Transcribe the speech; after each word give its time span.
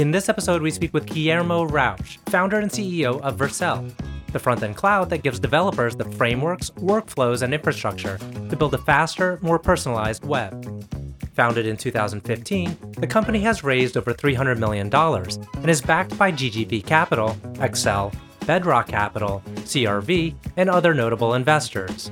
In 0.00 0.12
this 0.12 0.30
episode, 0.30 0.62
we 0.62 0.70
speak 0.70 0.94
with 0.94 1.04
Guillermo 1.04 1.66
Rauch, 1.66 2.16
founder 2.30 2.58
and 2.58 2.70
CEO 2.70 3.20
of 3.20 3.36
Vercel, 3.36 3.92
the 4.32 4.38
front 4.38 4.62
end 4.62 4.74
cloud 4.74 5.10
that 5.10 5.22
gives 5.22 5.38
developers 5.38 5.94
the 5.94 6.06
frameworks, 6.12 6.70
workflows, 6.70 7.42
and 7.42 7.52
infrastructure 7.52 8.16
to 8.48 8.56
build 8.56 8.72
a 8.72 8.78
faster, 8.78 9.38
more 9.42 9.58
personalized 9.58 10.24
web. 10.24 10.86
Founded 11.34 11.66
in 11.66 11.76
2015, 11.76 12.94
the 12.96 13.06
company 13.06 13.40
has 13.40 13.62
raised 13.62 13.98
over 13.98 14.14
$300 14.14 14.56
million 14.56 14.90
and 14.94 15.70
is 15.70 15.82
backed 15.82 16.16
by 16.16 16.32
GGV 16.32 16.82
Capital, 16.86 17.36
Accel, 17.56 18.10
Bedrock 18.46 18.88
Capital, 18.88 19.42
CRV, 19.56 20.34
and 20.56 20.70
other 20.70 20.94
notable 20.94 21.34
investors. 21.34 22.10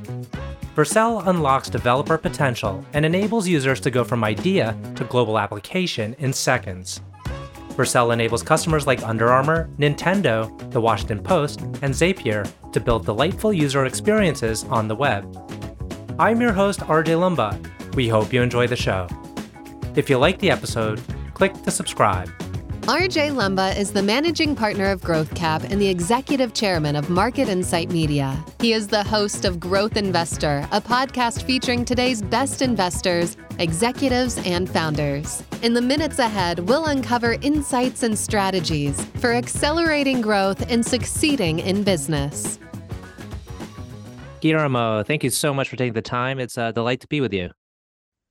Vercel 0.77 1.27
unlocks 1.27 1.71
developer 1.71 2.19
potential 2.19 2.85
and 2.93 3.07
enables 3.07 3.49
users 3.49 3.81
to 3.81 3.91
go 3.91 4.05
from 4.05 4.25
idea 4.25 4.77
to 4.95 5.05
global 5.05 5.39
application 5.39 6.15
in 6.19 6.35
seconds. 6.35 7.01
Vercel 7.79 8.13
enables 8.13 8.43
customers 8.43 8.89
like 8.89 9.05
Under 9.05 9.29
Armour, 9.29 9.71
Nintendo, 9.79 10.49
The 10.73 10.81
Washington 10.81 11.23
Post, 11.23 11.61
and 11.61 11.95
Zapier 11.95 12.51
to 12.73 12.81
build 12.81 13.05
delightful 13.05 13.53
user 13.53 13.85
experiences 13.85 14.65
on 14.65 14.89
the 14.89 14.97
web. 14.97 15.25
I'm 16.19 16.41
your 16.41 16.53
host, 16.53 16.81
RJ 16.81 17.15
Lumba. 17.15 17.95
We 17.95 18.09
hope 18.09 18.33
you 18.33 18.43
enjoy 18.43 18.67
the 18.67 18.75
show. 18.75 19.07
If 19.95 20.11
you 20.11 20.19
like 20.19 20.41
the 20.41 20.51
episode, 20.51 21.01
click 21.35 21.55
to 21.63 21.71
subscribe. 21.71 22.29
RJ 22.89 23.35
Lumba 23.35 23.77
is 23.77 23.93
the 23.93 24.03
managing 24.03 24.57
partner 24.57 24.87
of 24.87 25.03
GrowthCap 25.03 25.63
and 25.71 25.79
the 25.79 25.89
executive 25.89 26.55
chairman 26.55 26.97
of 26.97 27.11
Market 27.11 27.47
Insight 27.47 27.91
Media. 27.91 28.43
He 28.63 28.73
is 28.73 28.89
the 28.89 29.05
host 29.05 29.45
of 29.45 29.61
Growth 29.61 29.99
Investor, 29.99 30.67
a 30.73 30.81
podcast 30.81 31.43
featuring 31.43 31.85
today's 31.85 32.23
best 32.23 32.63
investors, 32.63 33.37
executives, 33.59 34.39
and 34.47 34.71
founders. 34.71 35.43
In 35.61 35.75
the 35.75 35.83
minutes 35.83 36.19
ahead, 36.19 36.61
we'll 36.61 36.87
uncover 36.87 37.35
insights 37.43 38.05
and 38.05 38.19
strategies 38.19 38.99
for 39.17 39.35
accelerating 39.35 40.23
growth 40.23 40.71
and 40.71 40.83
succeeding 40.83 41.59
in 41.59 41.83
business. 41.83 42.59
Guillermo, 44.41 45.03
thank 45.03 45.23
you 45.23 45.29
so 45.29 45.53
much 45.53 45.69
for 45.69 45.77
taking 45.77 45.93
the 45.93 46.01
time. 46.01 46.39
It's 46.39 46.57
a 46.57 46.73
delight 46.73 47.01
to 47.01 47.07
be 47.09 47.21
with 47.21 47.35
you. 47.35 47.51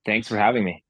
Thanks 0.03 0.27
for 0.27 0.35
having 0.35 0.63
me. 0.63 0.83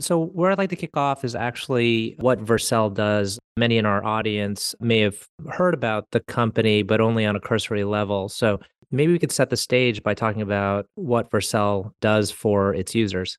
So, 0.00 0.26
where 0.26 0.50
I'd 0.50 0.58
like 0.58 0.70
to 0.70 0.76
kick 0.76 0.96
off 0.96 1.24
is 1.24 1.36
actually 1.36 2.16
what 2.18 2.44
Vercel 2.44 2.92
does. 2.92 3.38
Many 3.56 3.78
in 3.78 3.86
our 3.86 4.04
audience 4.04 4.74
may 4.80 4.98
have 5.00 5.28
heard 5.50 5.72
about 5.72 6.10
the 6.10 6.18
company, 6.18 6.82
but 6.82 7.00
only 7.00 7.24
on 7.24 7.36
a 7.36 7.40
cursory 7.40 7.84
level. 7.84 8.28
So, 8.28 8.58
maybe 8.90 9.12
we 9.12 9.20
could 9.20 9.30
set 9.30 9.50
the 9.50 9.56
stage 9.56 10.02
by 10.02 10.14
talking 10.14 10.42
about 10.42 10.86
what 10.96 11.30
Vercel 11.30 11.92
does 12.00 12.32
for 12.32 12.74
its 12.74 12.92
users. 12.94 13.38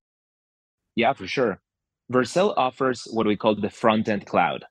Yeah, 0.96 1.12
for 1.12 1.28
sure. 1.28 1.60
Vercel 2.10 2.54
offers 2.56 3.06
what 3.12 3.28
we 3.28 3.36
call 3.36 3.56
the 3.56 3.70
front 3.70 4.08
end 4.08 4.26
cloud, 4.26 4.64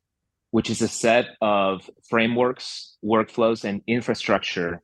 which 0.52 0.70
is 0.70 0.80
a 0.80 0.88
set 0.88 1.26
of 1.42 1.90
frameworks, 2.08 2.96
workflows, 3.04 3.62
and 3.62 3.82
infrastructure 3.86 4.80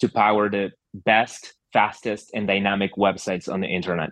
to 0.00 0.10
power 0.10 0.50
the 0.50 0.72
best, 0.92 1.54
fastest, 1.72 2.32
and 2.34 2.46
dynamic 2.46 2.96
websites 2.96 3.50
on 3.50 3.62
the 3.62 3.68
internet 3.68 4.10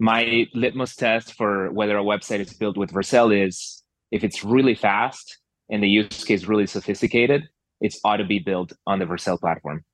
my 0.00 0.46
litmus 0.54 0.96
test 0.96 1.34
for 1.34 1.70
whether 1.72 1.96
a 1.96 2.02
website 2.02 2.40
is 2.40 2.54
built 2.54 2.76
with 2.76 2.90
Vercel 2.90 3.46
is 3.46 3.84
if 4.10 4.24
it's 4.24 4.42
really 4.42 4.74
fast 4.74 5.38
and 5.70 5.82
the 5.82 5.88
use 5.88 6.24
case 6.24 6.46
really 6.46 6.66
sophisticated, 6.66 7.48
it's 7.80 8.00
ought 8.02 8.16
to 8.16 8.24
be 8.24 8.38
built 8.38 8.72
on 8.86 8.98
the 8.98 9.04
Vercel 9.04 9.38
platform. 9.38 9.84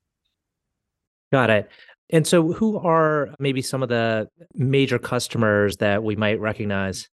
Got 1.31 1.49
it. 1.49 1.69
And 2.09 2.25
so, 2.25 2.53
who 2.53 2.77
are 2.79 3.35
maybe 3.37 3.61
some 3.61 3.83
of 3.83 3.89
the 3.89 4.29
major 4.53 4.97
customers 4.97 5.75
that 5.77 6.01
we 6.03 6.15
might 6.15 6.39
recognize? 6.39 7.09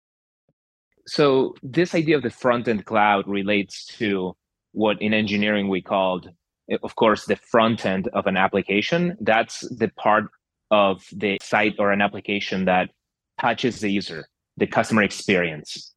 So, 1.06 1.54
this 1.62 1.94
idea 1.94 2.16
of 2.16 2.22
the 2.22 2.30
front 2.30 2.68
end 2.68 2.84
cloud 2.84 3.26
relates 3.26 3.86
to 3.98 4.36
what 4.72 5.00
in 5.00 5.14
engineering 5.14 5.68
we 5.68 5.80
called, 5.80 6.28
of 6.82 6.94
course, 6.94 7.24
the 7.24 7.36
front 7.36 7.86
end 7.86 8.08
of 8.08 8.26
an 8.26 8.36
application. 8.36 9.16
That's 9.20 9.60
the 9.60 9.88
part 9.96 10.26
of 10.72 11.04
the 11.12 11.38
site 11.42 11.76
or 11.78 11.92
an 11.92 12.00
application 12.00 12.64
that 12.64 12.90
touches 13.40 13.80
the 13.80 13.90
user, 13.90 14.26
the 14.56 14.66
customer 14.66 15.02
experience. 15.02 15.94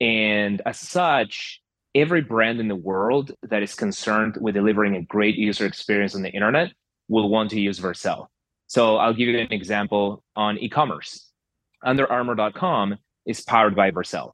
And 0.00 0.60
as 0.66 0.80
such, 0.80 1.60
every 1.94 2.22
brand 2.22 2.58
in 2.58 2.66
the 2.66 2.74
world 2.74 3.32
that 3.42 3.62
is 3.62 3.74
concerned 3.74 4.38
with 4.40 4.54
delivering 4.54 4.96
a 4.96 5.02
great 5.02 5.36
user 5.36 5.66
experience 5.66 6.16
on 6.16 6.22
the 6.22 6.30
internet 6.30 6.72
will 7.08 7.28
want 7.28 7.50
to 7.50 7.60
use 7.60 7.78
Vercel. 7.78 8.26
So 8.66 8.96
I'll 8.96 9.14
give 9.14 9.28
you 9.28 9.38
an 9.38 9.52
example 9.52 10.24
on 10.34 10.58
e-commerce. 10.58 11.30
UnderArmour.com 11.84 12.96
is 13.26 13.42
powered 13.42 13.76
by 13.76 13.90
Vercel. 13.90 14.32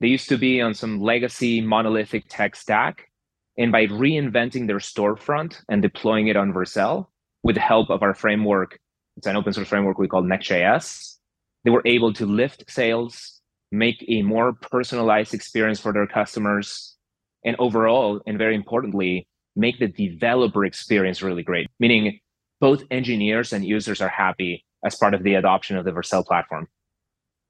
They 0.00 0.08
used 0.08 0.28
to 0.28 0.36
be 0.36 0.60
on 0.60 0.74
some 0.74 1.00
legacy 1.00 1.62
monolithic 1.62 2.24
tech 2.28 2.54
stack. 2.56 3.08
And 3.56 3.70
by 3.70 3.86
reinventing 3.86 4.66
their 4.66 4.78
storefront 4.78 5.62
and 5.68 5.80
deploying 5.80 6.26
it 6.26 6.36
on 6.36 6.52
Vercel 6.52 7.06
with 7.44 7.54
the 7.54 7.60
help 7.60 7.88
of 7.88 8.02
our 8.02 8.12
framework 8.12 8.80
it's 9.16 9.26
an 9.26 9.36
open 9.36 9.52
source 9.52 9.68
framework 9.68 9.98
we 9.98 10.08
call 10.08 10.22
Next.js. 10.22 11.16
They 11.64 11.70
were 11.70 11.82
able 11.84 12.12
to 12.14 12.26
lift 12.26 12.64
sales, 12.68 13.40
make 13.72 14.04
a 14.08 14.22
more 14.22 14.52
personalized 14.52 15.34
experience 15.34 15.80
for 15.80 15.92
their 15.92 16.06
customers, 16.06 16.96
and 17.44 17.56
overall, 17.58 18.20
and 18.26 18.38
very 18.38 18.54
importantly, 18.54 19.26
make 19.56 19.78
the 19.78 19.88
developer 19.88 20.64
experience 20.64 21.22
really 21.22 21.42
great, 21.42 21.68
meaning 21.78 22.18
both 22.60 22.82
engineers 22.90 23.52
and 23.52 23.64
users 23.64 24.00
are 24.00 24.08
happy 24.08 24.64
as 24.84 24.94
part 24.96 25.14
of 25.14 25.22
the 25.22 25.34
adoption 25.34 25.76
of 25.76 25.84
the 25.84 25.92
Vercel 25.92 26.24
platform. 26.24 26.66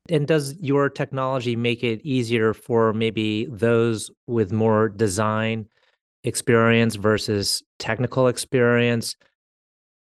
And 0.09 0.27
does 0.27 0.55
your 0.61 0.91
technology 0.91 1.57
make 1.57 1.83
it 1.83 2.01
easier 2.05 2.53
for 2.53 2.93
maybe 2.93 3.47
those 3.47 4.11
with 4.27 4.53
more 4.53 4.91
design 4.91 5.67
experience 6.25 6.97
versus 6.97 7.63
technical 7.79 8.29
experience 8.29 9.17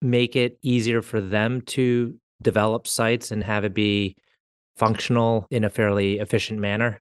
make 0.03 0.37
it 0.37 0.59
easier 0.63 1.03
for 1.03 1.21
them 1.21 1.61
to 1.63 2.15
develop 2.43 2.87
sites 2.87 3.31
and 3.31 3.45
have 3.45 3.65
it 3.65 3.75
be 3.75 4.17
functional 4.77 5.47
in 5.51 5.65
a 5.65 5.71
fairly 5.71 6.19
efficient 6.19 6.59
manner? 6.59 7.01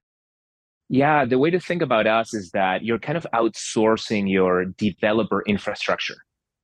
Yeah, 0.88 1.24
the 1.24 1.38
way 1.38 1.50
to 1.50 1.60
think 1.60 1.82
about 1.82 2.06
us 2.06 2.34
is 2.34 2.50
that 2.50 2.84
you're 2.84 2.98
kind 2.98 3.16
of 3.16 3.26
outsourcing 3.32 4.30
your 4.30 4.64
developer 4.64 5.42
infrastructure, 5.46 6.16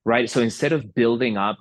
right? 0.05 0.29
So 0.29 0.41
instead 0.41 0.73
of 0.73 0.95
building 0.95 1.37
up 1.37 1.59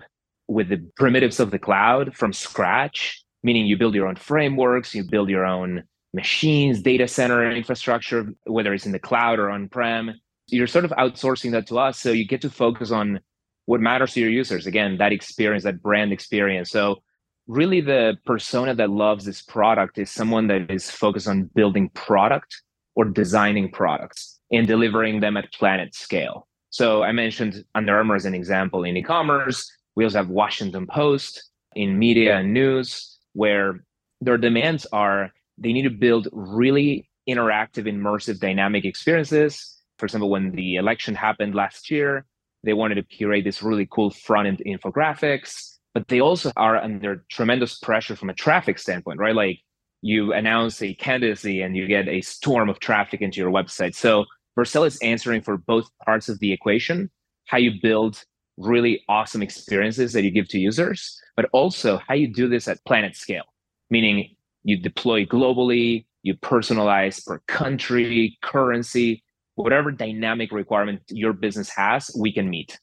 with 0.47 0.69
the 0.69 0.84
primitives 0.97 1.40
of 1.40 1.52
the 1.52 1.59
cloud 1.59 2.16
from 2.16 2.34
scratch, 2.34 3.24
meaning 3.44 3.68
you 3.68 3.78
build 3.78 3.94
your 3.94 4.07
own 4.07 4.16
frameworks, 4.16 4.96
you 4.96 5.03
build 5.03 5.30
your 5.30 5.46
own 5.46 5.84
machines, 6.13 6.81
data 6.81 7.07
center 7.07 7.50
infrastructure, 7.52 8.34
whether 8.46 8.74
it's 8.74 8.86
in 8.86 8.92
the 8.92 9.00
cloud 9.00 9.38
or 9.38 9.50
on 9.50 9.69
prem, 9.69 10.16
you're 10.47 10.68
sort 10.68 10.86
of 10.86 10.92
outsourcing 10.92 11.52
that 11.52 11.68
to 11.68 11.78
us. 11.78 12.00
So 12.00 12.12
you 12.12 12.25
get 12.25 12.42
to 12.42 12.50
focus 12.50 12.92
on 12.92 13.19
what 13.65 13.81
matters 13.81 14.13
to 14.13 14.21
your 14.21 14.29
users. 14.29 14.67
Again 14.67 14.97
that 14.97 15.11
experience 15.11 15.63
that 15.63 15.81
brand 15.81 16.11
experience. 16.11 16.69
So 16.69 17.01
really 17.47 17.81
the 17.81 18.17
persona 18.25 18.73
that 18.75 18.89
loves 18.89 19.25
this 19.25 19.41
product 19.41 19.97
is 19.97 20.09
someone 20.09 20.47
that 20.47 20.71
is 20.71 20.89
focused 20.89 21.27
on 21.27 21.49
building 21.55 21.89
product 21.89 22.61
or 22.95 23.05
designing 23.05 23.71
products 23.71 24.39
and 24.51 24.67
delivering 24.67 25.19
them 25.19 25.37
at 25.37 25.51
planet 25.53 25.93
scale. 25.93 26.47
So 26.69 27.03
i 27.03 27.11
mentioned 27.11 27.63
under 27.73 27.95
armour 27.95 28.15
as 28.15 28.25
an 28.25 28.33
example 28.33 28.83
in 28.83 28.97
e-commerce. 28.97 29.71
We 29.95 30.03
also 30.03 30.17
have 30.17 30.29
washington 30.29 30.87
post 30.87 31.49
in 31.75 31.99
media 31.99 32.37
and 32.37 32.53
news 32.53 33.17
where 33.33 33.83
their 34.21 34.37
demands 34.37 34.85
are 34.91 35.31
they 35.57 35.71
need 35.71 35.83
to 35.83 35.89
build 35.89 36.27
really 36.31 37.09
interactive 37.29 37.85
immersive 37.87 38.39
dynamic 38.39 38.85
experiences. 38.85 39.81
For 39.97 40.05
example 40.05 40.29
when 40.29 40.51
the 40.51 40.75
election 40.75 41.15
happened 41.15 41.55
last 41.55 41.89
year 41.89 42.25
they 42.65 42.73
wanted 42.73 42.95
to 42.95 43.03
curate 43.03 43.43
this 43.43 43.63
really 43.63 43.87
cool 43.89 44.09
front 44.09 44.47
end 44.47 44.61
infographics, 44.65 45.77
but 45.93 46.07
they 46.07 46.19
also 46.19 46.51
are 46.57 46.77
under 46.77 47.23
tremendous 47.29 47.77
pressure 47.79 48.15
from 48.15 48.29
a 48.29 48.33
traffic 48.33 48.79
standpoint, 48.79 49.19
right? 49.19 49.35
Like 49.35 49.59
you 50.01 50.33
announce 50.33 50.81
a 50.81 50.93
candidacy 50.95 51.61
and 51.61 51.75
you 51.75 51.87
get 51.87 52.07
a 52.07 52.21
storm 52.21 52.69
of 52.69 52.79
traffic 52.79 53.21
into 53.21 53.39
your 53.39 53.51
website. 53.51 53.95
So 53.95 54.25
Vercel 54.57 54.85
is 54.85 54.97
answering 55.01 55.41
for 55.41 55.57
both 55.57 55.89
parts 56.06 56.29
of 56.29 56.39
the 56.39 56.51
equation, 56.51 57.09
how 57.45 57.57
you 57.57 57.71
build 57.81 58.23
really 58.57 59.03
awesome 59.09 59.41
experiences 59.41 60.13
that 60.13 60.23
you 60.23 60.31
give 60.31 60.47
to 60.50 60.59
users, 60.59 61.19
but 61.35 61.50
also 61.51 62.00
how 62.07 62.13
you 62.13 62.31
do 62.31 62.47
this 62.47 62.68
at 62.68 62.83
planet 62.85 63.15
scale, 63.15 63.44
meaning 63.89 64.35
you 64.63 64.77
deploy 64.77 65.25
globally, 65.25 66.06
you 66.23 66.35
personalize 66.35 67.23
per 67.25 67.39
country, 67.47 68.38
currency, 68.41 69.23
whatever 69.56 69.92
dynamic 69.92 70.52
requirement 70.52 71.02
your 71.10 71.34
business 71.34 71.69
has, 71.69 72.12
we 72.19 72.31
can 72.31 72.50
meet. 72.50 72.80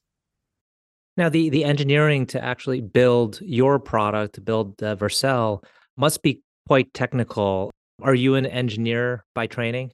Now, 1.17 1.29
the 1.29 1.51
the 1.51 1.65
engineering 1.65 2.27
to 2.27 2.43
actually 2.43 2.81
build 2.81 3.41
your 3.43 3.79
product, 3.79 4.35
to 4.37 4.41
build 4.41 4.83
uh, 4.83 4.97
Vercel, 4.97 5.63
must 5.97 6.23
be 6.23 6.41
quite 6.67 6.93
technical. 6.95 7.71
Are 8.03 8.15
you 8.15 8.35
an 8.35 8.47
engineer 8.47 9.25
by 9.35 9.47
training? 9.47 9.93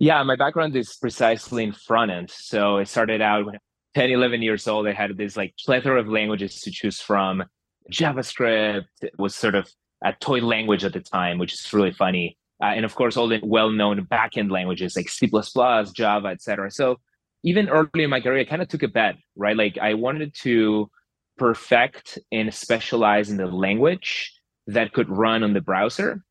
Yeah, 0.00 0.22
my 0.24 0.36
background 0.36 0.74
is 0.74 0.96
precisely 0.96 1.62
in 1.62 1.72
front 1.72 2.10
end. 2.10 2.30
So 2.30 2.78
I 2.78 2.84
started 2.84 3.20
out 3.20 3.46
when 3.46 3.58
10, 3.94 4.10
11 4.10 4.42
years 4.42 4.66
old. 4.66 4.88
I 4.88 4.92
had 4.92 5.16
this 5.16 5.36
like 5.36 5.54
plethora 5.64 6.00
of 6.00 6.08
languages 6.08 6.60
to 6.62 6.70
choose 6.70 7.00
from. 7.00 7.44
JavaScript 7.92 8.86
was 9.18 9.34
sort 9.34 9.54
of 9.54 9.70
a 10.04 10.12
toy 10.12 10.40
language 10.40 10.84
at 10.84 10.92
the 10.92 11.00
time, 11.00 11.38
which 11.38 11.54
is 11.54 11.72
really 11.72 11.92
funny. 11.92 12.36
Uh, 12.64 12.72
and 12.74 12.84
of 12.84 12.94
course 12.94 13.16
all 13.16 13.28
the 13.28 13.40
well-known 13.42 14.06
backend 14.06 14.50
languages 14.50 14.96
like 14.96 15.08
C++, 15.08 15.30
Java, 15.92 16.28
etc. 16.28 16.70
So 16.70 16.98
even 17.42 17.68
early 17.68 18.04
in 18.04 18.10
my 18.10 18.20
career, 18.20 18.40
I 18.40 18.44
kind 18.44 18.62
of 18.62 18.68
took 18.68 18.82
a 18.82 18.88
bet, 18.88 19.16
right? 19.36 19.56
Like 19.56 19.76
I 19.76 19.94
wanted 19.94 20.34
to 20.42 20.90
perfect 21.36 22.18
and 22.32 22.54
specialize 22.54 23.30
in 23.30 23.36
the 23.36 23.46
language 23.46 24.32
that 24.66 24.94
could 24.94 25.10
run 25.10 25.42
on 25.42 25.52
the 25.52 25.60
browser 25.60 26.22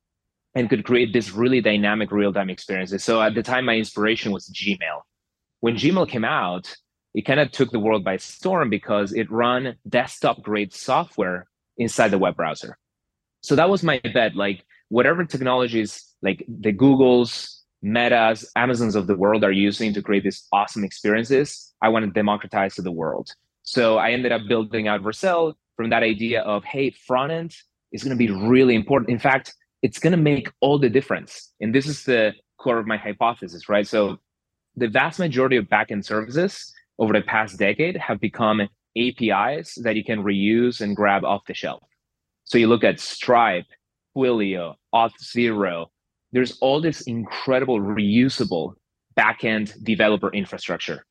and 0.55 0.69
could 0.69 0.85
create 0.85 1.13
this 1.13 1.31
really 1.31 1.61
dynamic 1.61 2.11
real-time 2.11 2.49
experiences. 2.49 3.03
So 3.03 3.21
at 3.21 3.35
the 3.35 3.43
time, 3.43 3.65
my 3.65 3.75
inspiration 3.75 4.31
was 4.31 4.49
Gmail. 4.49 5.01
When 5.59 5.75
Gmail 5.75 6.09
came 6.09 6.25
out, 6.25 6.75
it 7.13 7.23
kind 7.23 7.39
of 7.39 7.51
took 7.51 7.71
the 7.71 7.79
world 7.79 8.03
by 8.03 8.17
storm 8.17 8.71
because 8.71 9.13
it 9.13 9.31
ran 9.31 9.75
desktop 9.87 10.41
grade 10.41 10.73
software 10.73 11.45
inside 11.77 12.09
the 12.09 12.17
web 12.17 12.35
browser. 12.35 12.77
So 13.41 13.55
that 13.55 13.69
was 13.69 13.83
my 13.83 13.99
bet. 14.13 14.35
Like 14.35 14.65
whatever 14.89 15.25
technologies 15.25 16.12
like 16.23 16.45
the 16.47 16.73
Googles, 16.73 17.59
Metas, 17.83 18.49
Amazons 18.55 18.95
of 18.95 19.07
the 19.07 19.15
world 19.15 19.43
are 19.43 19.51
using 19.51 19.93
to 19.93 20.01
create 20.01 20.23
these 20.23 20.47
awesome 20.51 20.83
experiences, 20.83 21.73
I 21.81 21.89
want 21.89 22.05
to 22.05 22.11
democratize 22.11 22.75
to 22.75 22.81
the 22.81 22.91
world. 22.91 23.29
So 23.63 23.97
I 23.97 24.11
ended 24.11 24.31
up 24.31 24.41
building 24.47 24.87
out 24.87 25.03
Vercel 25.03 25.53
from 25.75 25.89
that 25.89 26.01
idea 26.01 26.41
of, 26.41 26.63
hey, 26.63 26.91
front 26.91 27.31
end 27.31 27.55
is 27.91 28.03
going 28.03 28.17
to 28.17 28.27
be 28.27 28.31
really 28.31 28.73
important. 28.73 29.09
In 29.09 29.19
fact, 29.19 29.53
it's 29.81 29.99
going 29.99 30.11
to 30.11 30.17
make 30.17 30.49
all 30.61 30.79
the 30.79 30.89
difference. 30.89 31.53
And 31.59 31.75
this 31.75 31.85
is 31.85 32.05
the 32.05 32.33
core 32.57 32.77
of 32.77 32.87
my 32.87 32.97
hypothesis, 32.97 33.67
right? 33.67 33.85
So 33.85 34.17
the 34.75 34.87
vast 34.87 35.19
majority 35.19 35.57
of 35.57 35.65
backend 35.65 36.05
services 36.05 36.73
over 36.99 37.13
the 37.13 37.21
past 37.21 37.59
decade 37.59 37.97
have 37.97 38.19
become 38.19 38.61
APIs 38.97 39.75
that 39.83 39.95
you 39.95 40.03
can 40.03 40.23
reuse 40.23 40.79
and 40.79 40.95
grab 40.95 41.25
off 41.25 41.41
the 41.47 41.53
shelf. 41.53 41.83
So 42.45 42.57
you 42.57 42.67
look 42.67 42.83
at 42.83 42.99
Stripe, 42.99 43.65
Twilio, 44.15 44.75
Auth0, 44.93 45.87
there's 46.33 46.57
all 46.59 46.81
this 46.81 47.01
incredible 47.01 47.79
reusable 47.79 48.73
backend 49.17 49.81
developer 49.83 50.31
infrastructure. 50.33 51.05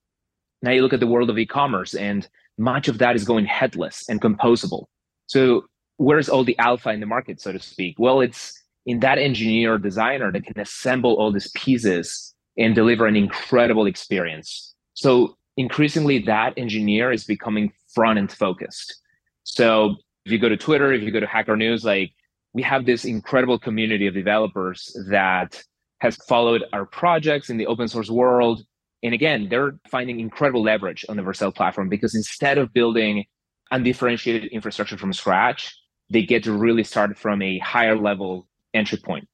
Now 0.60 0.72
you 0.72 0.82
look 0.82 0.92
at 0.92 1.00
the 1.00 1.06
world 1.06 1.30
of 1.30 1.38
e-commerce 1.38 1.94
and 1.94 2.28
much 2.58 2.88
of 2.88 2.98
that 2.98 3.16
is 3.16 3.24
going 3.24 3.46
headless 3.46 4.04
and 4.08 4.20
composable. 4.20 4.84
So 5.26 5.64
where's 5.96 6.28
all 6.28 6.44
the 6.44 6.58
alpha 6.58 6.90
in 6.90 7.00
the 7.00 7.06
market, 7.06 7.40
so 7.40 7.52
to 7.52 7.60
speak? 7.60 7.96
Well, 7.98 8.20
it's 8.20 8.52
in 8.84 9.00
that 9.00 9.18
engineer 9.18 9.74
or 9.74 9.78
designer 9.78 10.30
that 10.32 10.44
can 10.44 10.60
assemble 10.60 11.14
all 11.14 11.32
these 11.32 11.50
pieces 11.52 12.34
and 12.58 12.74
deliver 12.74 13.06
an 13.06 13.16
incredible 13.16 13.86
experience. 13.86 14.74
So 14.94 15.36
increasingly 15.56 16.18
that 16.20 16.54
engineer 16.56 17.12
is 17.12 17.24
becoming 17.24 17.72
front 17.94 18.18
end 18.18 18.32
focused. 18.32 19.00
So 19.44 19.96
if 20.26 20.32
you 20.32 20.38
go 20.38 20.48
to 20.48 20.56
Twitter, 20.56 20.92
if 20.92 21.02
you 21.02 21.10
go 21.10 21.20
to 21.20 21.26
Hacker 21.26 21.56
News, 21.56 21.84
like 21.84 22.12
we 22.54 22.62
have 22.62 22.84
this 22.84 23.04
incredible 23.04 23.58
community 23.58 24.06
of 24.06 24.14
developers 24.14 24.96
that 25.08 25.62
has 26.00 26.16
followed 26.16 26.64
our 26.72 26.84
projects 26.84 27.48
in 27.48 27.56
the 27.56 27.66
open 27.66 27.88
source 27.88 28.10
world. 28.10 28.62
And 29.02 29.14
again, 29.14 29.48
they're 29.48 29.74
finding 29.90 30.20
incredible 30.20 30.62
leverage 30.62 31.04
on 31.08 31.16
the 31.16 31.22
Vercel 31.22 31.54
platform 31.54 31.88
because 31.88 32.14
instead 32.14 32.58
of 32.58 32.72
building 32.72 33.24
undifferentiated 33.70 34.52
infrastructure 34.52 34.98
from 34.98 35.12
scratch, 35.12 35.74
they 36.10 36.22
get 36.22 36.44
to 36.44 36.52
really 36.52 36.84
start 36.84 37.16
from 37.16 37.40
a 37.40 37.58
higher 37.58 37.96
level 37.96 38.46
entry 38.74 38.98
point. 38.98 39.26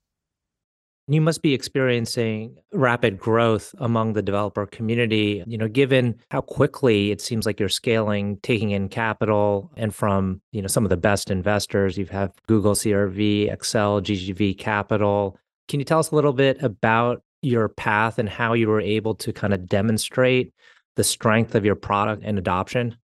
You 1.10 1.22
must 1.22 1.40
be 1.40 1.54
experiencing 1.54 2.58
rapid 2.70 3.18
growth 3.18 3.74
among 3.78 4.12
the 4.12 4.20
developer 4.20 4.66
community, 4.66 5.42
you 5.46 5.56
know, 5.56 5.66
given 5.66 6.16
how 6.30 6.42
quickly 6.42 7.10
it 7.10 7.22
seems 7.22 7.46
like 7.46 7.58
you're 7.58 7.70
scaling, 7.70 8.38
taking 8.42 8.72
in 8.72 8.90
capital 8.90 9.70
and 9.74 9.94
from, 9.94 10.42
you 10.52 10.60
know, 10.60 10.68
some 10.68 10.84
of 10.84 10.90
the 10.90 10.98
best 10.98 11.30
investors. 11.30 11.96
You've 11.96 12.10
had 12.10 12.32
Google 12.46 12.74
CRV, 12.74 13.50
Accel, 13.50 14.02
GGV 14.02 14.58
Capital. 14.58 15.38
Can 15.66 15.80
you 15.80 15.84
tell 15.84 15.98
us 15.98 16.10
a 16.10 16.14
little 16.14 16.34
bit 16.34 16.62
about 16.62 17.22
your 17.40 17.70
path 17.70 18.18
and 18.18 18.28
how 18.28 18.52
you 18.52 18.68
were 18.68 18.80
able 18.80 19.14
to 19.14 19.32
kind 19.32 19.54
of 19.54 19.66
demonstrate 19.66 20.52
the 20.96 21.04
strength 21.04 21.54
of 21.54 21.64
your 21.64 21.76
product 21.76 22.22
and 22.22 22.38
adoption? 22.38 22.96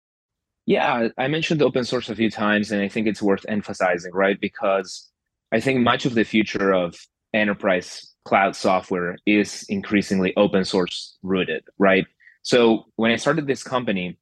Yeah, 0.65 1.07
I 1.17 1.27
mentioned 1.29 1.61
open 1.61 1.85
source 1.85 2.09
a 2.09 2.15
few 2.15 2.29
times, 2.29 2.71
and 2.71 2.81
I 2.81 2.89
think 2.89 3.07
it's 3.07 3.21
worth 3.21 3.45
emphasizing, 3.47 4.11
right? 4.13 4.39
Because 4.39 5.09
I 5.53 5.61
think 5.61 5.79
much 5.81 6.05
of 6.05 6.15
the 6.15 6.23
future 6.23 6.73
of 6.73 6.95
enterprise 7.33 8.13
cloud 8.25 8.55
software 8.55 9.17
is 9.25 9.65
increasingly 9.69 10.33
open 10.37 10.63
source 10.65 11.17
rooted, 11.23 11.63
right? 11.77 12.05
So 12.41 12.85
when 12.95 13.11
I 13.11 13.15
started 13.17 13.47
this 13.47 13.63
company, 13.63 14.17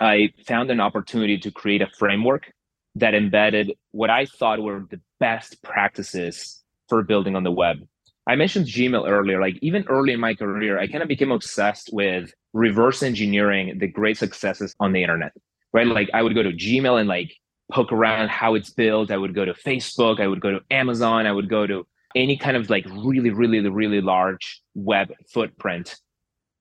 I 0.00 0.32
found 0.46 0.70
an 0.70 0.80
opportunity 0.80 1.38
to 1.38 1.50
create 1.50 1.82
a 1.82 1.88
framework 1.98 2.52
that 2.96 3.14
embedded 3.14 3.72
what 3.92 4.10
I 4.10 4.26
thought 4.26 4.60
were 4.60 4.86
the 4.90 5.00
best 5.20 5.62
practices 5.62 6.62
for 6.88 7.02
building 7.02 7.36
on 7.36 7.44
the 7.44 7.50
web. 7.50 7.86
I 8.26 8.36
mentioned 8.36 8.66
Gmail 8.66 9.08
earlier. 9.08 9.40
Like 9.40 9.58
even 9.62 9.84
early 9.88 10.12
in 10.12 10.20
my 10.20 10.34
career, 10.34 10.78
I 10.78 10.86
kind 10.86 11.02
of 11.02 11.08
became 11.08 11.32
obsessed 11.32 11.90
with 11.92 12.32
reverse 12.52 13.02
engineering 13.02 13.78
the 13.78 13.86
great 13.86 14.18
successes 14.18 14.74
on 14.78 14.92
the 14.92 15.02
internet, 15.02 15.32
right? 15.72 15.86
Like 15.86 16.10
I 16.14 16.22
would 16.22 16.34
go 16.34 16.42
to 16.42 16.52
Gmail 16.52 17.00
and 17.00 17.08
like 17.08 17.32
poke 17.72 17.92
around 17.92 18.28
how 18.28 18.54
it's 18.54 18.70
built. 18.70 19.10
I 19.10 19.16
would 19.16 19.34
go 19.34 19.44
to 19.44 19.54
Facebook. 19.54 20.20
I 20.20 20.28
would 20.28 20.40
go 20.40 20.50
to 20.50 20.60
Amazon. 20.70 21.26
I 21.26 21.32
would 21.32 21.48
go 21.48 21.66
to 21.66 21.86
any 22.14 22.36
kind 22.36 22.56
of 22.56 22.70
like 22.70 22.86
really, 22.86 23.30
really, 23.30 23.60
really 23.68 24.00
large 24.00 24.62
web 24.74 25.12
footprint. 25.32 25.96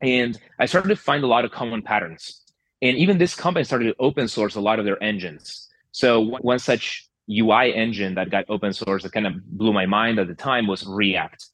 And 0.02 0.40
I 0.60 0.66
started 0.66 0.90
to 0.90 0.96
find 0.96 1.24
a 1.24 1.28
lot 1.28 1.46
of 1.46 1.52
common 1.52 1.82
patterns. 1.82 2.42
And 2.82 2.98
even 2.98 3.18
this 3.18 3.36
company 3.36 3.64
started 3.64 3.86
to 3.86 3.96
open 4.00 4.28
source 4.28 4.56
a 4.56 4.62
lot 4.62 4.80
of 4.80 4.86
their 4.86 5.02
engines. 5.04 5.70
So 5.92 6.20
one 6.20 6.60
such 6.60 7.08
UI 7.30 7.74
engine 7.74 8.16
that 8.16 8.30
got 8.30 8.46
open 8.50 8.74
source 8.74 9.04
that 9.04 9.12
kind 9.12 9.28
of 9.28 9.34
blew 9.46 9.74
my 9.74 9.86
mind 9.86 10.20
at 10.20 10.28
the 10.28 10.36
time 10.36 10.68
was 10.68 10.86
React, 10.86 11.46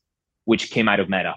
which 0.45 0.71
came 0.71 0.87
out 0.87 0.99
of 0.99 1.09
Meta. 1.09 1.35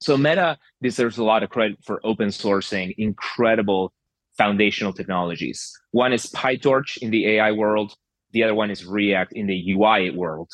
So 0.00 0.16
Meta 0.16 0.58
deserves 0.80 1.18
a 1.18 1.24
lot 1.24 1.42
of 1.42 1.50
credit 1.50 1.78
for 1.84 2.00
open 2.04 2.28
sourcing 2.28 2.94
incredible 2.98 3.92
foundational 4.36 4.92
technologies. 4.92 5.76
One 5.90 6.12
is 6.12 6.26
PyTorch 6.26 6.98
in 6.98 7.10
the 7.10 7.26
AI 7.30 7.50
world. 7.52 7.94
The 8.32 8.44
other 8.44 8.54
one 8.54 8.70
is 8.70 8.86
React 8.86 9.32
in 9.32 9.46
the 9.48 9.72
UI 9.72 10.10
world. 10.10 10.50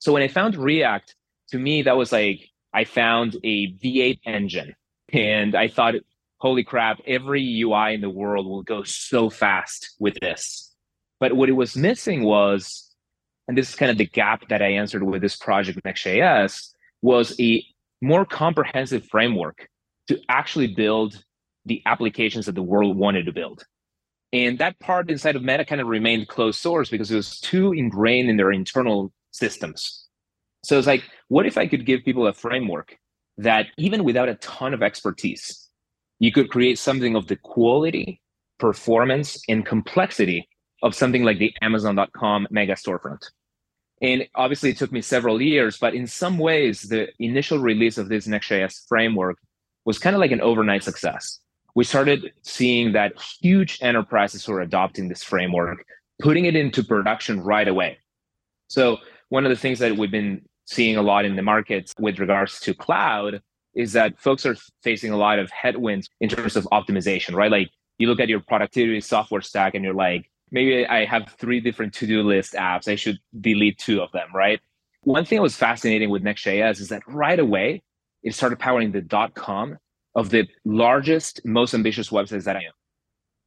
So 0.00 0.12
when 0.12 0.22
I 0.22 0.28
found 0.28 0.56
React, 0.56 1.14
to 1.50 1.58
me, 1.58 1.82
that 1.82 1.96
was 1.96 2.10
like 2.10 2.48
I 2.72 2.84
found 2.84 3.36
a 3.44 3.72
V8 3.74 4.20
engine. 4.24 4.74
And 5.12 5.54
I 5.54 5.68
thought, 5.68 5.94
holy 6.38 6.64
crap, 6.64 7.00
every 7.06 7.60
UI 7.60 7.94
in 7.94 8.00
the 8.00 8.10
world 8.10 8.46
will 8.46 8.62
go 8.62 8.82
so 8.82 9.28
fast 9.30 9.94
with 9.98 10.16
this. 10.20 10.74
But 11.18 11.34
what 11.34 11.48
it 11.48 11.52
was 11.52 11.76
missing 11.76 12.24
was, 12.24 12.90
and 13.46 13.58
this 13.58 13.68
is 13.68 13.76
kind 13.76 13.90
of 13.90 13.98
the 13.98 14.06
gap 14.06 14.48
that 14.48 14.62
I 14.62 14.72
answered 14.72 15.02
with 15.02 15.20
this 15.20 15.36
project 15.36 15.80
Next.js, 15.84 16.70
was 17.02 17.38
a 17.38 17.62
more 18.00 18.24
comprehensive 18.24 19.06
framework 19.06 19.68
to 20.08 20.18
actually 20.28 20.68
build 20.68 21.22
the 21.66 21.82
applications 21.84 22.46
that 22.46 22.54
the 22.54 22.62
world 22.62 22.96
wanted 22.96 23.26
to 23.26 23.32
build. 23.32 23.64
And 24.32 24.58
that 24.60 24.78
part 24.78 25.10
inside 25.10 25.36
of 25.36 25.42
Meta 25.42 25.64
kind 25.64 25.80
of 25.80 25.88
remained 25.88 26.28
closed 26.28 26.58
source 26.58 26.88
because 26.88 27.10
it 27.10 27.16
was 27.16 27.38
too 27.38 27.72
ingrained 27.72 28.30
in 28.30 28.36
their 28.36 28.52
internal 28.52 29.12
systems. 29.30 30.06
So 30.64 30.78
it's 30.78 30.86
like, 30.86 31.04
what 31.28 31.46
if 31.46 31.56
I 31.56 31.66
could 31.66 31.86
give 31.86 32.04
people 32.04 32.26
a 32.26 32.32
framework 32.32 32.96
that 33.38 33.66
even 33.78 34.04
without 34.04 34.28
a 34.28 34.34
ton 34.36 34.74
of 34.74 34.82
expertise, 34.82 35.68
you 36.18 36.32
could 36.32 36.50
create 36.50 36.78
something 36.78 37.16
of 37.16 37.28
the 37.28 37.36
quality, 37.36 38.20
performance, 38.58 39.40
and 39.48 39.64
complexity 39.64 40.48
of 40.82 40.94
something 40.94 41.24
like 41.24 41.38
the 41.38 41.52
Amazon.com 41.62 42.46
mega 42.50 42.74
storefront. 42.74 43.24
And 44.02 44.26
obviously, 44.34 44.70
it 44.70 44.78
took 44.78 44.92
me 44.92 45.02
several 45.02 45.42
years, 45.42 45.78
but 45.78 45.94
in 45.94 46.06
some 46.06 46.38
ways, 46.38 46.82
the 46.82 47.08
initial 47.18 47.58
release 47.58 47.98
of 47.98 48.08
this 48.08 48.26
Next.js 48.26 48.86
framework 48.88 49.36
was 49.84 49.98
kind 49.98 50.16
of 50.16 50.20
like 50.20 50.30
an 50.30 50.40
overnight 50.40 50.84
success. 50.84 51.40
We 51.74 51.84
started 51.84 52.32
seeing 52.42 52.92
that 52.92 53.12
huge 53.40 53.78
enterprises 53.80 54.46
were 54.48 54.60
adopting 54.60 55.08
this 55.08 55.22
framework, 55.22 55.84
putting 56.20 56.46
it 56.46 56.56
into 56.56 56.82
production 56.82 57.40
right 57.40 57.68
away. 57.68 57.98
So 58.68 58.98
one 59.30 59.44
of 59.46 59.50
the 59.50 59.56
things 59.56 59.78
that 59.78 59.96
we've 59.96 60.10
been 60.10 60.42
seeing 60.66 60.96
a 60.96 61.02
lot 61.02 61.24
in 61.24 61.34
the 61.34 61.42
markets 61.42 61.94
with 61.98 62.18
regards 62.18 62.60
to 62.60 62.74
cloud 62.74 63.40
is 63.74 63.92
that 63.94 64.18
folks 64.20 64.44
are 64.44 64.56
facing 64.82 65.12
a 65.12 65.16
lot 65.16 65.38
of 65.38 65.50
headwinds 65.50 66.08
in 66.20 66.28
terms 66.28 66.56
of 66.56 66.64
optimization, 66.72 67.34
right? 67.34 67.50
Like 67.50 67.70
you 67.98 68.08
look 68.08 68.20
at 68.20 68.28
your 68.28 68.40
productivity 68.40 69.00
software 69.00 69.40
stack 69.40 69.74
and 69.74 69.84
you're 69.84 69.94
like, 69.94 70.30
maybe 70.50 70.86
I 70.86 71.04
have 71.04 71.34
three 71.38 71.60
different 71.60 71.94
to-do 71.94 72.22
list 72.22 72.54
apps. 72.54 72.88
I 72.88 72.96
should 72.96 73.18
delete 73.40 73.78
two 73.78 74.00
of 74.00 74.10
them, 74.12 74.28
right? 74.34 74.60
One 75.02 75.24
thing 75.24 75.36
that 75.36 75.42
was 75.42 75.56
fascinating 75.56 76.10
with 76.10 76.22
Next.js 76.22 76.80
is 76.80 76.88
that 76.88 77.02
right 77.06 77.38
away, 77.38 77.82
it 78.22 78.34
started 78.34 78.58
powering 78.58 78.92
the 78.92 79.00
dot 79.00 79.34
.com 79.34 79.78
of 80.14 80.30
the 80.30 80.46
largest, 80.64 81.40
most 81.44 81.72
ambitious 81.72 82.10
websites 82.10 82.44
that 82.44 82.56
I 82.56 82.62
know. 82.62 82.70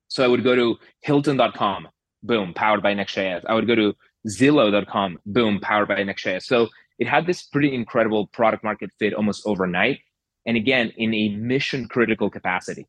So 0.07 0.23
I 0.23 0.27
would 0.27 0.43
go 0.43 0.55
to 0.55 0.77
Hilton.com, 1.01 1.89
boom, 2.23 2.53
powered 2.53 2.81
by 2.81 2.93
Next.js. 2.93 3.43
I 3.47 3.53
would 3.53 3.67
go 3.67 3.75
to 3.75 3.93
Zillow.com, 4.27 5.19
boom, 5.25 5.59
powered 5.59 5.87
by 5.87 6.03
Next.js. 6.03 6.43
So 6.43 6.69
it 6.99 7.07
had 7.07 7.25
this 7.25 7.43
pretty 7.43 7.73
incredible 7.73 8.27
product 8.27 8.63
market 8.63 8.91
fit 8.99 9.13
almost 9.13 9.43
overnight. 9.45 9.99
And 10.45 10.57
again, 10.57 10.91
in 10.97 11.13
a 11.13 11.29
mission 11.35 11.87
critical 11.87 12.29
capacity. 12.29 12.87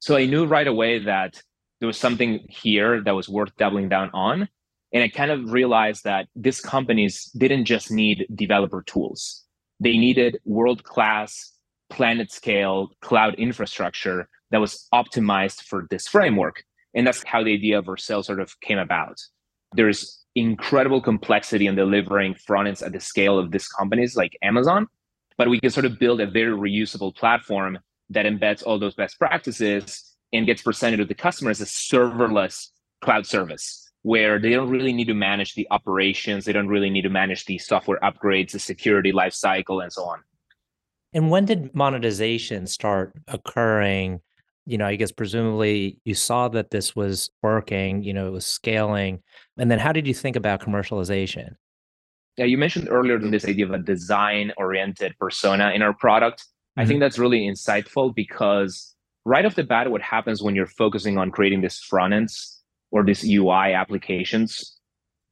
So 0.00 0.16
I 0.16 0.26
knew 0.26 0.46
right 0.46 0.66
away 0.66 0.98
that 1.00 1.42
there 1.80 1.86
was 1.86 1.98
something 1.98 2.44
here 2.48 3.02
that 3.02 3.14
was 3.14 3.28
worth 3.28 3.56
doubling 3.56 3.88
down 3.88 4.10
on. 4.12 4.48
And 4.92 5.02
I 5.02 5.08
kind 5.08 5.30
of 5.30 5.52
realized 5.52 6.04
that 6.04 6.26
these 6.34 6.60
companies 6.60 7.30
didn't 7.36 7.64
just 7.64 7.90
need 7.90 8.26
developer 8.34 8.82
tools. 8.82 9.44
they 9.80 9.96
needed 9.96 10.38
world 10.44 10.84
class, 10.84 11.52
planet 11.88 12.30
scale 12.30 12.90
cloud 13.00 13.34
infrastructure 13.34 14.28
that 14.50 14.60
was 14.60 14.86
optimized 14.94 15.62
for 15.62 15.86
this 15.90 16.06
framework. 16.06 16.62
And 16.94 17.06
that's 17.06 17.24
how 17.24 17.42
the 17.42 17.54
idea 17.54 17.78
of 17.78 17.86
Vercel 17.86 18.24
sort 18.24 18.40
of 18.40 18.60
came 18.60 18.78
about. 18.78 19.16
There's 19.72 20.19
incredible 20.34 21.00
complexity 21.00 21.66
in 21.66 21.74
delivering 21.74 22.34
front 22.34 22.68
ends 22.68 22.82
at 22.82 22.92
the 22.92 23.00
scale 23.00 23.38
of 23.38 23.50
these 23.50 23.68
companies 23.68 24.16
like 24.16 24.36
Amazon, 24.42 24.86
but 25.36 25.48
we 25.48 25.60
can 25.60 25.70
sort 25.70 25.86
of 25.86 25.98
build 25.98 26.20
a 26.20 26.26
very 26.26 26.52
reusable 26.52 27.14
platform 27.14 27.78
that 28.10 28.26
embeds 28.26 28.62
all 28.64 28.78
those 28.78 28.94
best 28.94 29.18
practices 29.18 30.16
and 30.32 30.46
gets 30.46 30.62
presented 30.62 30.98
to 30.98 31.04
the 31.04 31.14
customer 31.14 31.50
as 31.50 31.60
a 31.60 31.64
serverless 31.64 32.68
cloud 33.00 33.26
service 33.26 33.90
where 34.02 34.38
they 34.38 34.50
don't 34.50 34.70
really 34.70 34.92
need 34.92 35.06
to 35.08 35.14
manage 35.14 35.54
the 35.54 35.66
operations, 35.70 36.44
they 36.44 36.52
don't 36.52 36.68
really 36.68 36.90
need 36.90 37.02
to 37.02 37.10
manage 37.10 37.44
the 37.44 37.58
software 37.58 37.98
upgrades, 38.02 38.52
the 38.52 38.58
security 38.58 39.12
lifecycle, 39.12 39.82
and 39.82 39.92
so 39.92 40.04
on. 40.04 40.20
And 41.12 41.30
when 41.30 41.44
did 41.44 41.74
monetization 41.74 42.66
start 42.66 43.12
occurring? 43.28 44.20
You 44.70 44.78
know, 44.78 44.86
I 44.86 44.94
guess 44.94 45.10
presumably 45.10 45.98
you 46.04 46.14
saw 46.14 46.46
that 46.48 46.70
this 46.70 46.94
was 46.94 47.28
working, 47.42 48.04
you 48.04 48.14
know, 48.14 48.28
it 48.28 48.30
was 48.30 48.46
scaling. 48.46 49.20
And 49.58 49.68
then 49.68 49.80
how 49.80 49.90
did 49.90 50.06
you 50.06 50.14
think 50.14 50.36
about 50.36 50.60
commercialization? 50.60 51.56
Yeah, 52.36 52.44
you 52.44 52.56
mentioned 52.56 52.86
earlier 52.88 53.18
this 53.18 53.44
idea 53.44 53.64
of 53.64 53.72
a 53.72 53.78
design 53.78 54.52
oriented 54.56 55.18
persona 55.18 55.72
in 55.74 55.82
our 55.82 55.92
product. 55.92 56.42
Mm-hmm. 56.42 56.80
I 56.82 56.86
think 56.86 57.00
that's 57.00 57.18
really 57.18 57.40
insightful 57.40 58.14
because 58.14 58.94
right 59.24 59.44
off 59.44 59.56
the 59.56 59.64
bat, 59.64 59.90
what 59.90 60.02
happens 60.02 60.40
when 60.40 60.54
you're 60.54 60.66
focusing 60.66 61.18
on 61.18 61.32
creating 61.32 61.62
these 61.62 61.78
front 61.78 62.14
ends 62.14 62.62
or 62.92 63.02
these 63.02 63.24
UI 63.24 63.74
applications 63.74 64.78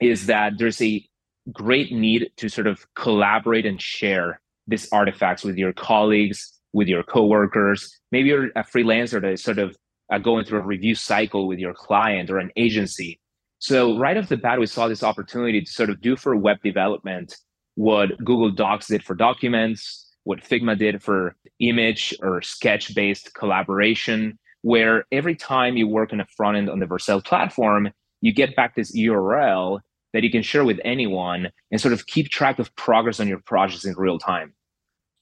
is 0.00 0.26
that 0.26 0.54
there's 0.58 0.82
a 0.82 1.06
great 1.52 1.92
need 1.92 2.30
to 2.38 2.48
sort 2.48 2.66
of 2.66 2.84
collaborate 2.96 3.66
and 3.66 3.80
share 3.80 4.40
these 4.66 4.88
artifacts 4.90 5.44
with 5.44 5.56
your 5.56 5.72
colleagues, 5.72 6.57
with 6.78 6.86
your 6.88 7.02
coworkers. 7.02 7.98
Maybe 8.12 8.28
you're 8.28 8.46
a 8.54 8.62
freelancer 8.62 9.20
that 9.20 9.32
is 9.32 9.42
sort 9.42 9.58
of 9.58 9.76
uh, 10.12 10.18
going 10.18 10.44
through 10.44 10.60
a 10.60 10.66
review 10.66 10.94
cycle 10.94 11.48
with 11.48 11.58
your 11.58 11.74
client 11.74 12.30
or 12.30 12.38
an 12.38 12.52
agency. 12.56 13.20
So 13.58 13.98
right 13.98 14.16
off 14.16 14.28
the 14.28 14.36
bat, 14.36 14.60
we 14.60 14.66
saw 14.66 14.86
this 14.86 15.02
opportunity 15.02 15.60
to 15.60 15.70
sort 15.70 15.90
of 15.90 16.00
do 16.00 16.16
for 16.16 16.36
web 16.36 16.58
development 16.62 17.36
what 17.74 18.16
Google 18.18 18.50
Docs 18.50 18.86
did 18.86 19.02
for 19.02 19.14
documents, 19.16 20.06
what 20.22 20.40
Figma 20.40 20.78
did 20.78 21.02
for 21.02 21.34
image 21.58 22.14
or 22.22 22.42
sketch 22.42 22.94
based 22.94 23.34
collaboration, 23.34 24.38
where 24.62 25.04
every 25.10 25.34
time 25.34 25.76
you 25.76 25.88
work 25.88 26.12
on 26.12 26.20
a 26.20 26.26
front 26.36 26.56
end 26.56 26.70
on 26.70 26.78
the 26.78 26.86
Vercel 26.86 27.24
platform, 27.24 27.90
you 28.20 28.32
get 28.32 28.54
back 28.54 28.76
this 28.76 28.96
URL 28.96 29.80
that 30.12 30.22
you 30.22 30.30
can 30.30 30.42
share 30.42 30.64
with 30.64 30.80
anyone 30.84 31.50
and 31.72 31.80
sort 31.80 31.92
of 31.92 32.06
keep 32.06 32.28
track 32.28 32.60
of 32.60 32.74
progress 32.76 33.18
on 33.18 33.26
your 33.26 33.40
projects 33.40 33.84
in 33.84 33.94
real 33.96 34.18
time. 34.18 34.54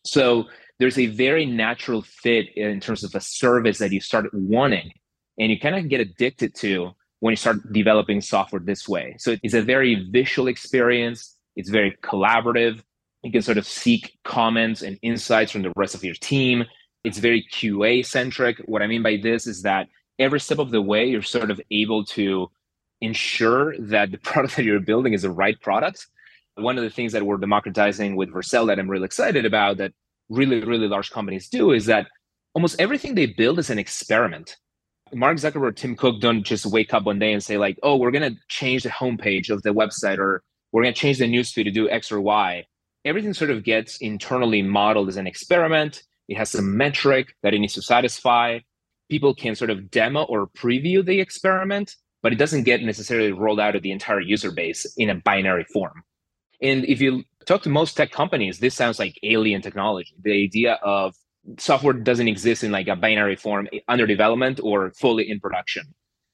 So 0.06 0.46
there's 0.78 0.98
a 0.98 1.06
very 1.06 1.46
natural 1.46 2.02
fit 2.02 2.48
in 2.56 2.80
terms 2.80 3.02
of 3.04 3.14
a 3.14 3.20
service 3.20 3.78
that 3.78 3.92
you 3.92 4.00
start 4.00 4.26
wanting 4.32 4.92
and 5.38 5.50
you 5.50 5.58
kind 5.58 5.74
of 5.76 5.88
get 5.88 6.00
addicted 6.00 6.54
to 6.56 6.92
when 7.20 7.32
you 7.32 7.36
start 7.36 7.72
developing 7.72 8.20
software 8.20 8.60
this 8.60 8.88
way. 8.88 9.16
So 9.18 9.36
it's 9.42 9.54
a 9.54 9.62
very 9.62 10.08
visual 10.10 10.48
experience, 10.48 11.36
it's 11.56 11.70
very 11.70 11.96
collaborative. 12.02 12.82
You 13.22 13.32
can 13.32 13.42
sort 13.42 13.58
of 13.58 13.66
seek 13.66 14.18
comments 14.24 14.82
and 14.82 14.98
insights 15.02 15.50
from 15.50 15.62
the 15.62 15.72
rest 15.76 15.94
of 15.94 16.04
your 16.04 16.14
team. 16.14 16.64
It's 17.02 17.18
very 17.18 17.44
QA 17.52 18.04
centric. 18.04 18.58
What 18.66 18.82
I 18.82 18.86
mean 18.86 19.02
by 19.02 19.16
this 19.16 19.46
is 19.46 19.62
that 19.62 19.88
every 20.18 20.38
step 20.38 20.58
of 20.58 20.70
the 20.70 20.82
way, 20.82 21.06
you're 21.06 21.22
sort 21.22 21.50
of 21.50 21.60
able 21.70 22.04
to 22.04 22.50
ensure 23.00 23.76
that 23.78 24.10
the 24.10 24.18
product 24.28 24.56
that 24.56 24.64
you're 24.64 24.80
building 24.80 25.12
is 25.12 25.22
the 25.22 25.30
right 25.30 25.60
product. 25.60 26.06
One 26.56 26.78
of 26.78 26.84
the 26.84 26.90
things 26.90 27.12
that 27.12 27.22
we're 27.22 27.36
democratizing 27.36 28.16
with 28.16 28.30
Vercel 28.30 28.66
that 28.66 28.78
I'm 28.78 28.90
really 28.90 29.04
excited 29.04 29.44
about 29.44 29.76
that 29.76 29.92
really, 30.28 30.60
really 30.64 30.88
large 30.88 31.10
companies 31.10 31.48
do 31.48 31.72
is 31.72 31.86
that 31.86 32.08
almost 32.54 32.80
everything 32.80 33.14
they 33.14 33.26
build 33.26 33.58
is 33.58 33.70
an 33.70 33.78
experiment. 33.78 34.56
Mark 35.12 35.36
Zuckerberg, 35.36 35.76
Tim 35.76 35.94
Cook 35.94 36.20
don't 36.20 36.42
just 36.42 36.66
wake 36.66 36.92
up 36.92 37.04
one 37.04 37.18
day 37.18 37.32
and 37.32 37.42
say, 37.42 37.58
like, 37.58 37.78
oh, 37.82 37.96
we're 37.96 38.10
going 38.10 38.34
to 38.34 38.40
change 38.48 38.82
the 38.82 38.88
homepage 38.88 39.50
of 39.50 39.62
the 39.62 39.74
website 39.74 40.18
or 40.18 40.42
we're 40.72 40.82
going 40.82 40.94
to 40.94 41.00
change 41.00 41.18
the 41.18 41.26
newsfeed 41.26 41.64
to 41.64 41.70
do 41.70 41.88
X 41.88 42.10
or 42.10 42.20
Y. 42.20 42.64
Everything 43.04 43.32
sort 43.34 43.50
of 43.50 43.62
gets 43.62 43.98
internally 43.98 44.62
modeled 44.62 45.08
as 45.08 45.16
an 45.16 45.26
experiment. 45.26 46.02
It 46.28 46.36
has 46.36 46.50
some 46.50 46.76
metric 46.76 47.36
that 47.42 47.54
it 47.54 47.60
needs 47.60 47.74
to 47.74 47.82
satisfy. 47.82 48.58
People 49.08 49.32
can 49.32 49.54
sort 49.54 49.70
of 49.70 49.90
demo 49.90 50.24
or 50.24 50.48
preview 50.48 51.04
the 51.04 51.20
experiment, 51.20 51.94
but 52.22 52.32
it 52.32 52.36
doesn't 52.36 52.64
get 52.64 52.82
necessarily 52.82 53.30
rolled 53.30 53.60
out 53.60 53.72
to 53.72 53.80
the 53.80 53.92
entire 53.92 54.20
user 54.20 54.50
base 54.50 54.86
in 54.96 55.08
a 55.10 55.14
binary 55.14 55.64
form. 55.72 56.02
And 56.62 56.84
if 56.84 57.00
you 57.00 57.24
talk 57.46 57.62
to 57.62 57.68
most 57.68 57.96
tech 57.96 58.10
companies, 58.10 58.58
this 58.58 58.74
sounds 58.74 58.98
like 58.98 59.18
alien 59.22 59.62
technology. 59.62 60.14
The 60.22 60.32
idea 60.44 60.74
of 60.82 61.14
software 61.58 61.92
doesn't 61.92 62.28
exist 62.28 62.64
in 62.64 62.72
like 62.72 62.88
a 62.88 62.96
binary 62.96 63.36
form 63.36 63.68
under 63.88 64.06
development 64.06 64.60
or 64.62 64.90
fully 64.92 65.30
in 65.30 65.40
production. 65.40 65.84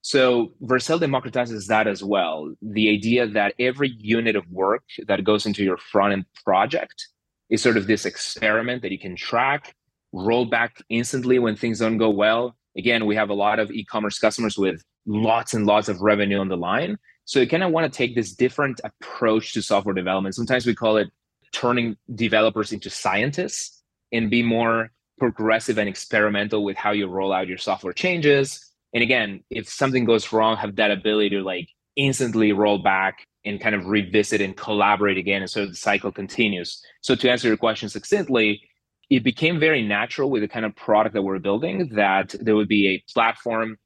So 0.00 0.52
Vercel 0.62 1.00
democratizes 1.00 1.66
that 1.68 1.86
as 1.86 2.02
well. 2.02 2.52
The 2.60 2.88
idea 2.90 3.26
that 3.28 3.54
every 3.58 3.94
unit 3.98 4.34
of 4.34 4.48
work 4.50 4.82
that 5.06 5.22
goes 5.22 5.46
into 5.46 5.62
your 5.62 5.76
front 5.76 6.12
end 6.12 6.24
project 6.44 7.06
is 7.50 7.62
sort 7.62 7.76
of 7.76 7.86
this 7.86 8.04
experiment 8.04 8.82
that 8.82 8.90
you 8.90 8.98
can 8.98 9.14
track 9.14 9.74
roll 10.12 10.44
back 10.44 10.82
instantly 10.88 11.38
when 11.38 11.56
things 11.56 11.78
don't 11.78 11.98
go 11.98 12.10
well. 12.10 12.56
Again, 12.76 13.06
we 13.06 13.16
have 13.16 13.30
a 13.30 13.34
lot 13.34 13.58
of 13.58 13.70
e-commerce 13.70 14.18
customers 14.18 14.56
with 14.56 14.82
lots 15.06 15.54
and 15.54 15.66
lots 15.66 15.88
of 15.88 16.00
revenue 16.00 16.38
on 16.38 16.48
the 16.48 16.56
line. 16.56 16.96
So 17.24 17.40
you 17.40 17.46
kind 17.46 17.62
of 17.62 17.70
want 17.70 17.90
to 17.90 17.96
take 17.96 18.14
this 18.14 18.32
different 18.32 18.80
approach 18.84 19.54
to 19.54 19.62
software 19.62 19.94
development. 19.94 20.34
Sometimes 20.34 20.66
we 20.66 20.74
call 20.74 20.96
it 20.96 21.08
turning 21.52 21.96
developers 22.14 22.72
into 22.72 22.90
scientists 22.90 23.82
and 24.10 24.30
be 24.30 24.42
more 24.42 24.90
progressive 25.18 25.78
and 25.78 25.88
experimental 25.88 26.64
with 26.64 26.76
how 26.76 26.90
you 26.90 27.06
roll 27.06 27.32
out 27.32 27.46
your 27.46 27.58
software 27.58 27.92
changes. 27.92 28.72
And 28.92 29.02
again, 29.02 29.44
if 29.50 29.68
something 29.68 30.04
goes 30.04 30.32
wrong, 30.32 30.56
have 30.56 30.76
that 30.76 30.90
ability 30.90 31.30
to 31.30 31.42
like 31.42 31.68
instantly 31.96 32.52
roll 32.52 32.78
back 32.78 33.26
and 33.44 33.60
kind 33.60 33.74
of 33.74 33.86
revisit 33.86 34.40
and 34.40 34.56
collaborate 34.56 35.18
again. 35.18 35.42
And 35.42 35.50
so 35.50 35.66
the 35.66 35.74
cycle 35.74 36.12
continues. 36.12 36.82
So 37.00 37.14
to 37.14 37.30
answer 37.30 37.48
your 37.48 37.56
question 37.56 37.88
succinctly, 37.88 38.62
it 39.10 39.24
became 39.24 39.60
very 39.60 39.82
natural 39.82 40.30
with 40.30 40.42
the 40.42 40.48
kind 40.48 40.64
of 40.64 40.74
product 40.74 41.14
that 41.14 41.22
we're 41.22 41.38
building 41.38 41.90
that 41.94 42.34
there 42.40 42.56
would 42.56 42.68
be 42.68 42.88
a 42.88 43.12
platform 43.12 43.76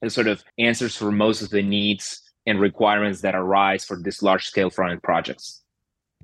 that 0.00 0.10
sort 0.10 0.28
of 0.28 0.44
answers 0.58 0.96
for 0.96 1.10
most 1.10 1.42
of 1.42 1.50
the 1.50 1.62
needs 1.62 2.22
and 2.48 2.60
requirements 2.60 3.20
that 3.20 3.34
arise 3.34 3.84
for 3.84 3.96
these 3.96 4.22
large 4.22 4.46
scale 4.46 4.70
front 4.70 4.92
end 4.92 5.02
projects. 5.02 5.62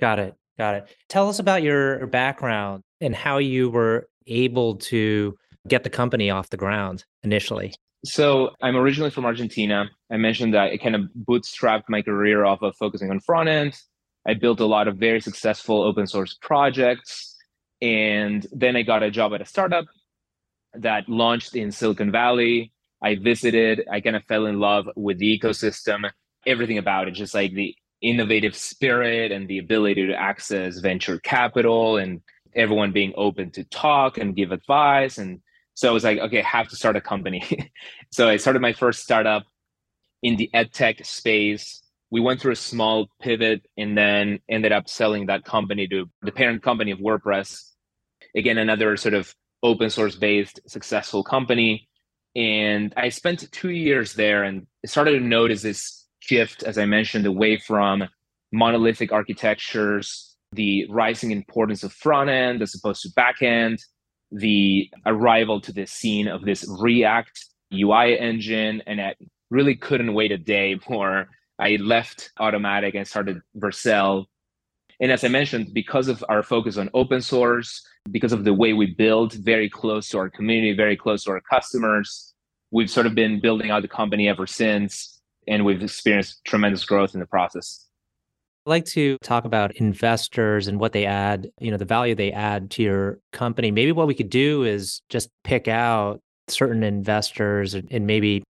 Got 0.01 0.19
it. 0.19 0.35
Got 0.59 0.77
it. 0.77 0.97
Tell 1.09 1.29
us 1.29 1.39
about 1.39 1.63
your 1.63 2.07
background 2.07 2.83
and 3.01 3.15
how 3.15 3.39
you 3.39 3.71
were 3.71 4.09
able 4.27 4.77
to 4.77 5.37
get 5.69 5.85
the 5.85 5.91
company 5.91 6.31
off 6.31 6.51
the 6.51 6.57
ground 6.57 7.05
initially. 7.23 7.75
So 8.05 8.51
I'm 8.63 8.77
originally 8.77 9.11
from 9.11 9.25
Argentina. 9.25 9.91
I 10.11 10.17
mentioned 10.17 10.55
that 10.55 10.73
I 10.73 10.77
kind 10.77 10.95
of 10.95 11.03
bootstrapped 11.27 11.85
my 11.89 12.03
career 12.03 12.45
off 12.45 12.63
of 12.63 12.77
focusing 12.77 13.11
on 13.11 13.21
front 13.21 13.49
end. 13.49 13.79
I 14.27 14.35
built 14.35 14.61
a 14.61 14.67
lot 14.67 14.89
of 14.89 14.97
very 14.97 15.21
successful 15.21 15.83
open 15.83 16.07
source 16.07 16.37
projects 16.41 17.35
and 17.81 18.47
then 18.53 18.77
I 18.77 18.83
got 18.83 19.03
a 19.03 19.11
job 19.11 19.35
at 19.35 19.41
a 19.41 19.47
startup 19.47 19.87
that 20.75 21.09
launched 21.09 21.55
in 21.57 21.73
Silicon 21.73 22.11
Valley. 22.11 22.73
I 23.05 23.17
visited, 23.17 23.85
I 23.91 24.01
kind 24.01 24.17
of 24.17 24.25
fell 24.25 24.47
in 24.47 24.59
love 24.59 24.89
with 24.97 25.19
the 25.19 25.39
ecosystem, 25.39 26.11
everything 26.47 26.79
about 26.79 27.09
it, 27.09 27.13
just 27.13 27.35
like 27.35 27.53
the 27.53 27.75
innovative 28.01 28.57
spirit 28.57 29.31
and 29.31 29.47
the 29.49 29.59
ability 29.59 30.07
to 30.07 30.15
access 30.15 30.79
venture 30.79 31.19
capital 31.21 31.99
and 31.99 32.21
everyone 32.55 32.93
being 32.93 33.13
open 33.17 33.51
to 33.53 33.65
talk 33.65 34.19
and 34.19 34.37
give 34.37 34.53
advice. 34.53 35.19
And 35.19 35.41
so 35.75 35.89
I 35.89 35.93
was 35.93 36.05
like, 36.05 36.19
okay, 36.19 36.41
I 36.41 36.47
have 36.47 36.69
to 36.69 36.77
start 36.77 36.97
a 36.97 37.01
company. 37.01 37.71
so 38.11 38.29
I 38.29 38.37
started 38.37 38.63
my 38.63 38.73
first 38.73 39.03
startup 39.03 39.45
in 40.23 40.37
the 40.37 40.51
ed 40.55 40.73
tech 40.73 41.05
space 41.05 41.85
we 42.15 42.21
went 42.21 42.41
through 42.41 42.53
a 42.53 42.57
small 42.57 43.09
pivot 43.21 43.67
and 43.77 43.99
then 43.99 44.39
ended 44.49 44.71
up 44.71 44.89
selling 44.89 45.27
that 45.27 45.45
company 45.45 45.89
to 45.89 46.09
the 46.23 46.31
parent 46.31 46.63
company 46.63 46.93
of 46.93 47.01
WordPress. 47.01 47.73
Again, 48.37 48.57
another 48.57 48.97
sort 48.97 49.15
of 49.15 49.35
open 49.65 49.91
source 49.91 50.15
based 50.15 50.61
successful 50.69 51.25
company. 51.25 51.89
And 52.37 52.93
I 52.97 53.09
spent 53.11 53.51
two 53.53 53.71
years 53.71 54.15
there 54.15 54.43
and 54.43 54.67
started 54.87 55.19
to 55.19 55.25
notice 55.25 55.63
this 55.63 56.07
shift, 56.21 56.63
as 56.63 56.79
I 56.79 56.87
mentioned, 56.87 57.27
away 57.27 57.59
from 57.59 58.05
monolithic 58.53 59.13
architectures, 59.13 60.37
the 60.53 60.87
rising 60.89 61.31
importance 61.31 61.83
of 61.83 61.93
front 61.93 62.31
end 62.31 62.63
as 62.63 62.75
opposed 62.75 63.03
to 63.03 63.11
back 63.15 63.43
end, 63.43 63.79
the 64.31 64.89
arrival 65.07 65.61
to 65.61 65.73
the 65.73 65.87
scene 65.87 66.29
of 66.29 66.45
this 66.45 66.67
React 66.81 67.39
UI 67.73 68.19
engine. 68.19 68.83
And 68.87 69.01
I 69.01 69.15
really 69.51 69.77
couldn't 69.77 70.15
wait 70.15 70.33
a 70.33 70.39
day 70.39 70.79
more 70.89 71.29
I 71.59 71.77
left 71.77 72.33
Automattic 72.39 72.95
and 72.95 73.07
started 73.07 73.41
Vercel. 73.57 74.27
And 75.01 75.11
as 75.11 75.25
I 75.25 75.29
mentioned, 75.29 75.75
because 75.75 76.09
of 76.09 76.25
our 76.29 76.43
focus 76.43 76.77
on 76.77 76.89
open 76.95 77.21
source, 77.21 77.87
because 78.11 78.33
of 78.33 78.45
the 78.45 78.55
way 78.55 78.73
we 78.73 78.95
build 78.95 79.33
very 79.35 79.69
close 79.69 80.09
to 80.11 80.19
our 80.19 80.31
community, 80.31 80.73
very 80.73 80.97
close 80.97 81.25
to 81.25 81.33
our 81.33 81.41
customers, 81.41 82.33
we've 82.71 82.91
sort 82.91 83.07
of 83.07 83.15
been 83.15 83.41
building 83.41 83.71
out 83.71 83.83
the 83.83 83.89
company 83.89 84.29
ever 84.29 84.47
since. 84.47 85.21
And 85.47 85.65
we've 85.65 85.83
experienced 85.83 86.45
tremendous 86.45 86.85
growth 86.85 87.15
in 87.15 87.21
the 87.21 87.27
process. 87.27 87.87
I'd 88.67 88.71
like 88.71 88.85
to 88.87 89.19
talk 89.23 89.45
about 89.45 89.77
investors 89.77 90.69
and 90.69 90.81
what 90.81 90.93
they 90.93 91.05
add, 91.05 91.51
you 91.61 91.71
know, 91.71 91.77
the 91.77 91.85
value 91.85 92.15
they 92.15 92.33
add 92.33 92.71
to 92.73 92.83
your 92.83 93.19
company. 93.33 93.71
Maybe 93.71 93.93
what 93.93 94.07
we 94.07 94.15
could 94.15 94.31
do 94.31 94.65
is 94.65 95.03
just 95.11 95.29
pick 95.43 95.69
out 95.69 96.21
certain 96.49 96.83
investors 96.83 97.75
and 97.75 98.07
maybe 98.07 98.43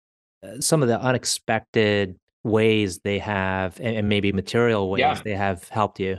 uh, 0.44 0.60
some 0.60 0.82
of 0.82 0.88
the 0.88 1.00
unexpected 1.00 2.16
ways 2.44 3.00
they 3.02 3.18
have 3.18 3.80
and 3.80 4.08
maybe 4.08 4.30
material 4.30 4.88
ways 4.88 5.00
yeah. 5.00 5.20
they 5.24 5.34
have 5.34 5.68
helped 5.68 5.98
you. 5.98 6.18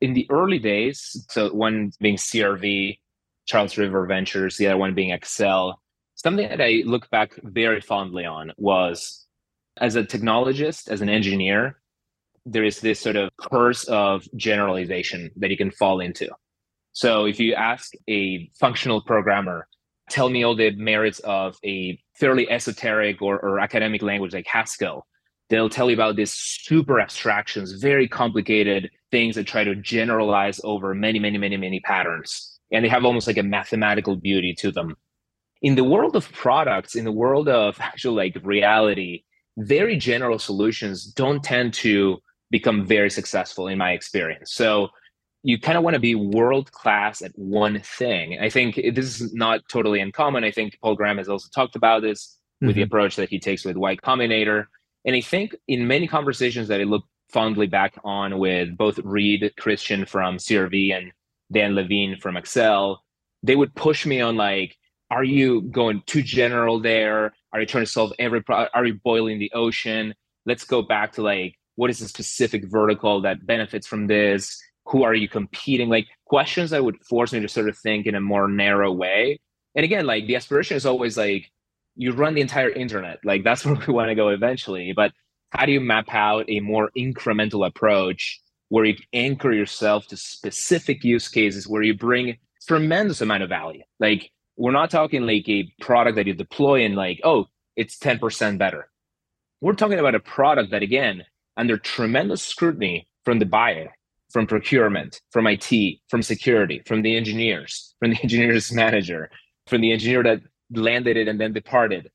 In 0.00 0.14
the 0.14 0.26
early 0.30 0.58
days, 0.58 1.26
so 1.28 1.52
one 1.52 1.92
being 2.00 2.16
CRV, 2.16 2.98
Charles 3.46 3.76
River 3.76 4.06
Ventures, 4.06 4.56
the 4.56 4.66
other 4.66 4.76
one 4.76 4.94
being 4.94 5.10
Accel, 5.10 5.74
something 6.14 6.48
that 6.48 6.60
I 6.60 6.82
look 6.84 7.08
back 7.10 7.32
very 7.42 7.80
fondly 7.80 8.24
on 8.24 8.52
was 8.58 9.26
as 9.80 9.96
a 9.96 10.04
technologist, 10.04 10.88
as 10.88 11.00
an 11.00 11.08
engineer, 11.08 11.80
there 12.44 12.64
is 12.64 12.80
this 12.80 13.00
sort 13.00 13.16
of 13.16 13.30
curse 13.36 13.84
of 13.84 14.26
generalization 14.36 15.30
that 15.36 15.50
you 15.50 15.56
can 15.56 15.70
fall 15.70 16.00
into. 16.00 16.28
So 16.92 17.26
if 17.26 17.38
you 17.38 17.54
ask 17.54 17.92
a 18.08 18.50
functional 18.58 19.02
programmer, 19.02 19.68
tell 20.10 20.28
me 20.28 20.42
all 20.42 20.56
the 20.56 20.70
merits 20.76 21.20
of 21.20 21.56
a 21.64 21.98
fairly 22.14 22.50
esoteric 22.50 23.22
or, 23.22 23.38
or 23.38 23.60
academic 23.60 24.02
language 24.02 24.34
like 24.34 24.46
Haskell, 24.46 25.06
they'll 25.48 25.70
tell 25.70 25.88
you 25.88 25.94
about 25.94 26.16
these 26.16 26.32
super 26.32 27.00
abstractions, 27.00 27.72
very 27.72 28.08
complicated 28.08 28.90
things 29.10 29.34
that 29.36 29.46
try 29.46 29.64
to 29.64 29.74
generalize 29.74 30.60
over 30.64 30.94
many, 30.94 31.18
many, 31.18 31.38
many, 31.38 31.56
many 31.56 31.80
patterns. 31.80 32.58
And 32.72 32.84
they 32.84 32.88
have 32.88 33.04
almost 33.04 33.26
like 33.26 33.38
a 33.38 33.42
mathematical 33.42 34.16
beauty 34.16 34.54
to 34.58 34.70
them. 34.70 34.96
In 35.62 35.74
the 35.74 35.84
world 35.84 36.14
of 36.14 36.30
products, 36.32 36.94
in 36.94 37.04
the 37.04 37.12
world 37.12 37.48
of 37.48 37.80
actual 37.80 38.14
like 38.14 38.36
reality, 38.42 39.24
very 39.56 39.96
general 39.96 40.38
solutions 40.38 41.04
don't 41.04 41.42
tend 41.42 41.74
to 41.74 42.18
become 42.50 42.86
very 42.86 43.10
successful 43.10 43.68
in 43.68 43.78
my 43.78 43.92
experience. 43.92 44.52
So 44.52 44.88
you 45.42 45.58
kind 45.58 45.78
of 45.78 45.84
want 45.84 45.94
to 45.94 46.00
be 46.00 46.14
world 46.14 46.72
class 46.72 47.22
at 47.22 47.32
one 47.34 47.80
thing. 47.80 48.38
I 48.40 48.50
think 48.50 48.76
this 48.94 49.20
is 49.20 49.34
not 49.34 49.60
totally 49.70 50.00
uncommon. 50.00 50.44
I 50.44 50.50
think 50.50 50.78
Paul 50.82 50.94
Graham 50.94 51.18
has 51.18 51.28
also 51.28 51.48
talked 51.54 51.76
about 51.76 52.02
this 52.02 52.38
with 52.60 52.70
mm-hmm. 52.70 52.76
the 52.76 52.82
approach 52.82 53.16
that 53.16 53.28
he 53.28 53.38
takes 53.38 53.64
with 53.64 53.76
Y 53.76 53.96
Combinator. 53.96 54.66
And 55.04 55.16
I 55.16 55.20
think 55.20 55.54
in 55.68 55.86
many 55.86 56.06
conversations 56.06 56.68
that 56.68 56.80
I 56.80 56.84
look 56.84 57.04
fondly 57.30 57.66
back 57.66 57.94
on 58.04 58.38
with 58.38 58.76
both 58.76 58.98
Reid 59.00 59.52
Christian 59.58 60.06
from 60.06 60.38
CRV 60.38 60.96
and 60.96 61.12
Dan 61.52 61.74
Levine 61.74 62.18
from 62.18 62.34
Accel, 62.34 62.98
they 63.42 63.56
would 63.56 63.74
push 63.74 64.06
me 64.06 64.20
on 64.20 64.36
like, 64.36 64.76
are 65.10 65.24
you 65.24 65.62
going 65.62 66.02
too 66.06 66.22
general 66.22 66.80
there? 66.80 67.32
Are 67.52 67.60
you 67.60 67.66
trying 67.66 67.84
to 67.84 67.90
solve 67.90 68.12
every 68.18 68.42
problem? 68.42 68.68
Are 68.74 68.84
you 68.84 68.94
boiling 69.02 69.38
the 69.38 69.52
ocean? 69.54 70.14
Let's 70.44 70.64
go 70.64 70.82
back 70.82 71.12
to 71.12 71.22
like 71.22 71.58
what 71.78 71.90
is 71.90 72.00
the 72.00 72.08
specific 72.08 72.64
vertical 72.64 73.20
that 73.20 73.46
benefits 73.46 73.86
from 73.86 74.08
this 74.08 74.60
who 74.84 75.04
are 75.04 75.14
you 75.14 75.28
competing 75.28 75.88
like 75.88 76.08
questions 76.24 76.70
that 76.70 76.84
would 76.84 76.96
force 77.06 77.32
me 77.32 77.38
to 77.38 77.46
sort 77.46 77.68
of 77.68 77.78
think 77.78 78.04
in 78.04 78.16
a 78.16 78.20
more 78.20 78.48
narrow 78.48 78.90
way 78.90 79.38
and 79.76 79.84
again 79.84 80.04
like 80.04 80.26
the 80.26 80.34
aspiration 80.34 80.76
is 80.76 80.84
always 80.84 81.16
like 81.16 81.48
you 81.98 82.12
run 82.12 82.34
the 82.34 82.40
entire 82.40 82.70
internet. 82.70 83.18
Like 83.24 83.44
that's 83.44 83.64
where 83.66 83.74
we 83.74 83.92
want 83.92 84.08
to 84.08 84.14
go 84.14 84.28
eventually. 84.28 84.92
But 84.94 85.12
how 85.50 85.66
do 85.66 85.72
you 85.72 85.80
map 85.80 86.06
out 86.14 86.46
a 86.48 86.60
more 86.60 86.90
incremental 86.96 87.66
approach 87.66 88.40
where 88.70 88.84
you 88.84 88.96
anchor 89.12 89.52
yourself 89.52 90.06
to 90.08 90.16
specific 90.16 91.02
use 91.04 91.28
cases 91.28 91.66
where 91.66 91.82
you 91.82 91.94
bring 91.94 92.38
tremendous 92.66 93.20
amount 93.20 93.42
of 93.42 93.48
value? 93.48 93.82
Like 93.98 94.30
we're 94.56 94.72
not 94.72 94.90
talking 94.90 95.26
like 95.26 95.48
a 95.48 95.70
product 95.80 96.16
that 96.16 96.26
you 96.26 96.34
deploy 96.34 96.84
and 96.84 96.94
like 96.94 97.20
oh 97.24 97.46
it's 97.76 97.98
10% 97.98 98.58
better. 98.58 98.88
We're 99.60 99.74
talking 99.74 99.98
about 99.98 100.14
a 100.14 100.20
product 100.20 100.70
that 100.70 100.82
again 100.82 101.24
under 101.56 101.76
tremendous 101.76 102.42
scrutiny 102.42 103.08
from 103.24 103.40
the 103.40 103.46
buyer, 103.46 103.90
from 104.30 104.46
procurement, 104.46 105.20
from 105.32 105.46
IT, 105.46 105.98
from 106.08 106.22
security, 106.22 106.82
from 106.86 107.02
the 107.02 107.16
engineers, 107.16 107.94
from 107.98 108.10
the 108.10 108.18
engineer's 108.22 108.72
manager, 108.72 109.30
from 109.66 109.80
the 109.80 109.92
engineer 109.92 110.22
that 110.22 110.40
landed 110.70 111.16
it 111.16 111.28
and 111.28 111.40
then 111.40 111.52
departed. 111.52 112.10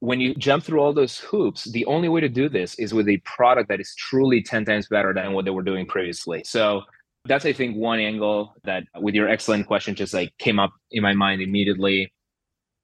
When 0.00 0.20
you 0.20 0.34
jump 0.34 0.64
through 0.64 0.80
all 0.80 0.92
those 0.92 1.18
hoops, 1.18 1.64
the 1.64 1.84
only 1.84 2.08
way 2.08 2.20
to 2.20 2.28
do 2.28 2.48
this 2.48 2.78
is 2.78 2.94
with 2.94 3.08
a 3.08 3.18
product 3.18 3.68
that 3.68 3.80
is 3.80 3.94
truly 3.94 4.42
10 4.42 4.64
times 4.64 4.88
better 4.88 5.12
than 5.12 5.32
what 5.32 5.44
they 5.44 5.50
were 5.50 5.62
doing 5.62 5.86
previously. 5.86 6.42
So 6.44 6.82
that's 7.26 7.44
I 7.44 7.52
think 7.52 7.76
one 7.76 8.00
angle 8.00 8.54
that 8.64 8.84
with 8.98 9.14
your 9.14 9.28
excellent 9.28 9.66
question 9.66 9.94
just 9.94 10.14
like 10.14 10.32
came 10.38 10.58
up 10.58 10.72
in 10.90 11.02
my 11.02 11.12
mind 11.12 11.42
immediately. 11.42 12.12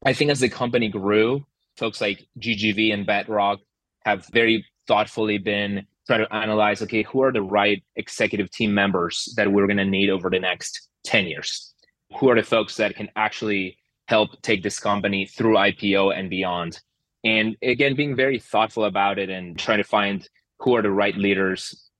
I 0.04 0.12
think 0.12 0.30
as 0.30 0.40
the 0.40 0.50
company 0.50 0.88
grew, 0.88 1.46
folks 1.78 2.00
like 2.00 2.26
GGV 2.38 2.92
and 2.92 3.06
Bedrock 3.06 3.60
have 4.04 4.26
very 4.32 4.64
thoughtfully 4.86 5.38
been 5.38 5.86
trying 6.06 6.20
to 6.20 6.34
analyze 6.34 6.82
okay 6.82 7.02
who 7.02 7.22
are 7.22 7.32
the 7.32 7.42
right 7.42 7.82
executive 7.96 8.50
team 8.50 8.72
members 8.72 9.32
that 9.36 9.50
we're 9.50 9.66
going 9.66 9.78
to 9.78 9.84
need 9.84 10.10
over 10.10 10.30
the 10.30 10.38
next 10.38 10.88
10 11.04 11.26
years 11.26 11.74
who 12.18 12.28
are 12.28 12.36
the 12.36 12.42
folks 12.42 12.76
that 12.76 12.94
can 12.94 13.08
actually 13.16 13.76
help 14.06 14.40
take 14.42 14.62
this 14.62 14.78
company 14.78 15.26
through 15.26 15.54
ipo 15.54 16.16
and 16.16 16.30
beyond. 16.30 16.80
And 17.24 17.56
again 17.62 17.96
being 17.96 18.16
very 18.16 18.38
thoughtful 18.38 18.84
about 18.84 19.18
it 19.18 19.30
and 19.30 19.58
trying 19.58 19.78
to 19.78 19.84
find 19.84 20.28
who 20.60 20.74
are 20.76 20.82
the 20.82 20.90
right 20.90 21.16
leaders 21.16 21.90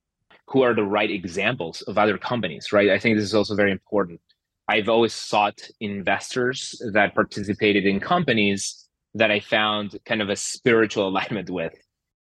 who 0.47 0.61
are 0.61 0.73
the 0.73 0.83
right 0.83 1.11
examples 1.11 1.81
of 1.83 1.97
other 1.97 2.17
companies 2.17 2.71
right? 2.71 2.89
I 2.89 2.99
think 2.99 3.17
this 3.17 3.25
is 3.25 3.35
also 3.35 3.55
very 3.55 3.71
important. 3.71 4.21
I've 4.69 4.89
always 4.89 5.13
sought 5.13 5.61
investors 5.79 6.81
that 6.93 7.15
participated 7.15 7.85
in 7.85 7.99
companies 7.99 8.87
that 9.13 9.31
i 9.31 9.39
found 9.39 9.97
kind 10.05 10.21
of 10.21 10.29
a 10.29 10.35
spiritual 10.35 11.07
alignment 11.11 11.49
with. 11.49 11.73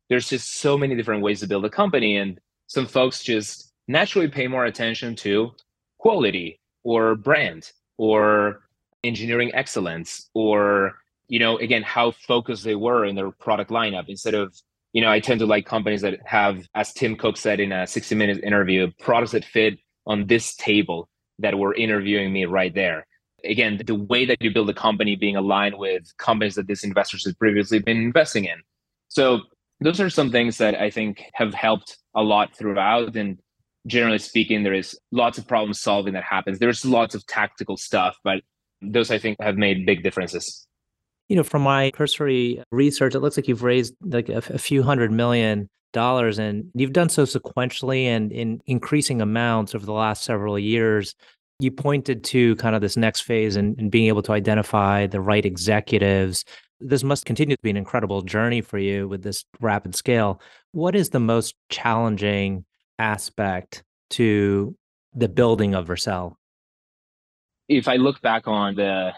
There's 0.10 0.30
just 0.30 0.58
so 0.58 0.78
many 0.78 0.96
different 0.96 1.24
ways 1.24 1.40
to 1.40 1.48
build 1.48 1.66
a 1.66 1.70
company 1.70 2.18
and 2.18 2.40
some 2.68 2.86
folks 2.86 3.24
just 3.24 3.72
naturally 3.88 4.28
pay 4.28 4.48
more 4.48 4.66
attention 4.66 5.16
to 5.18 5.52
quality 6.00 6.60
or 6.84 7.16
brand 7.16 7.72
or 7.98 8.62
engineering 9.04 9.52
excellence 9.54 10.30
or 10.34 10.94
you 11.28 11.40
know 11.40 11.58
again 11.58 11.84
how 11.84 12.12
focused 12.12 12.64
they 12.64 12.76
were 12.76 13.06
in 13.06 13.16
their 13.16 13.32
product 13.32 13.72
lineup 13.72 14.06
instead 14.08 14.34
of 14.34 14.56
you 14.94 15.02
know 15.02 15.10
i 15.10 15.20
tend 15.20 15.40
to 15.40 15.46
like 15.46 15.66
companies 15.66 16.02
that 16.02 16.20
have 16.26 16.64
as 16.76 16.94
tim 16.94 17.16
cook 17.16 17.38
said 17.38 17.60
in 17.60 17.72
a 17.72 17.88
60 17.88 18.16
minute 18.16 18.44
interview 18.44 18.92
products 19.00 19.32
that 19.32 19.46
fit 19.46 19.80
on 20.06 20.28
this 20.28 20.56
table 20.56 21.10
that 21.40 21.58
were 21.58 21.74
interviewing 21.74 22.32
me 22.32 22.46
right 22.46 22.76
there 22.76 23.08
again 23.44 23.82
the 23.88 23.96
way 23.96 24.26
that 24.26 24.38
you 24.42 24.54
build 24.54 24.70
a 24.70 24.74
company 24.74 25.16
being 25.16 25.36
aligned 25.36 25.78
with 25.78 26.04
companies 26.18 26.56
that 26.56 26.68
these 26.68 26.84
investors 26.84 27.26
have 27.26 27.38
previously 27.40 27.80
been 27.80 27.98
investing 27.98 28.46
in 28.46 28.62
so 29.08 29.42
those 29.82 30.00
are 30.00 30.10
some 30.10 30.32
things 30.32 30.60
that 30.60 30.80
I 30.80 30.90
think 30.92 31.24
have 31.34 31.54
helped 31.54 31.98
a 32.16 32.22
lot 32.22 32.56
throughout. 32.56 33.16
And 33.16 33.40
generally 33.88 34.20
speaking, 34.20 34.64
there 34.64 34.76
is 34.76 34.98
lots 35.12 35.40
of 35.40 35.48
problem 35.48 35.74
solving 35.74 36.14
that 36.14 36.24
happens. 36.24 36.60
There's 36.60 36.86
lots 36.86 37.16
of 37.16 37.26
tactical 37.26 37.78
stuff, 37.78 38.16
but 38.24 38.42
those 38.82 39.12
I 39.12 39.18
think 39.18 39.38
have 39.42 39.58
made 39.58 39.86
big 39.86 40.04
differences. 40.04 40.68
You 41.30 41.36
know, 41.38 41.44
from 41.44 41.62
my 41.62 41.92
cursory 41.92 42.62
research, 42.72 43.16
it 43.16 43.20
looks 43.20 43.38
like 43.38 43.48
you've 43.48 43.64
raised 43.64 43.94
like 44.02 44.30
a, 44.30 44.38
a 44.50 44.58
few 44.58 44.84
hundred 44.84 45.12
million 45.12 45.70
dollars 45.94 46.40
and 46.40 46.70
you've 46.74 46.94
done 46.94 47.10
so 47.10 47.24
sequentially 47.24 48.06
and 48.06 48.32
in 48.32 48.62
increasing 48.66 49.22
amounts 49.22 49.76
over 49.76 49.86
the 49.86 49.94
last 49.94 50.24
several 50.24 50.58
years. 50.58 51.16
You 51.60 51.72
pointed 51.72 52.24
to 52.26 52.56
kind 52.56 52.76
of 52.76 52.82
this 52.82 52.98
next 52.98 53.22
phase 53.22 53.56
and, 53.56 53.78
and 53.78 53.92
being 53.92 54.08
able 54.08 54.24
to 54.24 54.32
identify 54.32 55.06
the 55.06 55.22
right 55.22 55.46
executives 55.46 56.44
this 56.82 57.04
must 57.04 57.26
continue 57.26 57.56
to 57.56 57.62
be 57.62 57.70
an 57.70 57.78
incredible 57.78 58.22
journey 58.24 58.62
for 58.62 58.78
you 58.78 59.08
with 59.08 59.24
this 59.24 59.46
rapid 59.60 59.96
scale. 59.96 60.42
What 60.72 60.96
is 60.96 61.10
the 61.10 61.20
most 61.20 61.56
challenging 61.70 62.66
aspect 63.00 63.84
to 64.12 64.76
the 65.14 65.30
building 65.30 65.76
of 65.76 65.88
Vercel? 65.88 66.36
If 67.72 67.88
I 67.88 67.96
look 67.96 68.22
back 68.22 68.50
on 68.50 68.76
the 68.76 69.14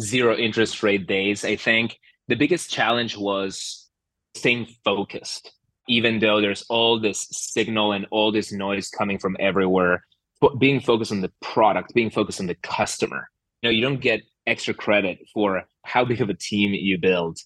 zero 0.00 0.36
interest 0.36 0.82
rate 0.82 1.08
days, 1.08 1.44
I 1.44 1.56
think 1.56 1.98
the 2.28 2.36
biggest 2.36 2.70
challenge 2.70 3.16
was 3.16 3.90
staying 4.36 4.68
focused, 4.84 5.52
even 5.88 6.20
though 6.20 6.40
there's 6.40 6.64
all 6.68 7.00
this 7.00 7.26
signal 7.32 7.92
and 7.92 8.06
all 8.12 8.30
this 8.30 8.52
noise 8.52 8.88
coming 8.90 9.18
from 9.18 9.36
everywhere. 9.40 10.04
But 10.40 10.60
being 10.60 10.80
focused 10.80 11.10
on 11.10 11.20
the 11.20 11.32
product, 11.42 11.94
being 11.94 12.10
focused 12.10 12.40
on 12.40 12.46
the 12.46 12.54
customer. 12.62 13.28
You 13.62 13.68
know, 13.68 13.72
you 13.72 13.82
don't 13.82 14.00
get 14.00 14.22
extra 14.46 14.72
credit 14.72 15.18
for 15.34 15.64
how 15.84 16.04
big 16.04 16.20
of 16.20 16.30
a 16.30 16.34
team 16.34 16.74
you 16.74 16.98
build. 16.98 17.38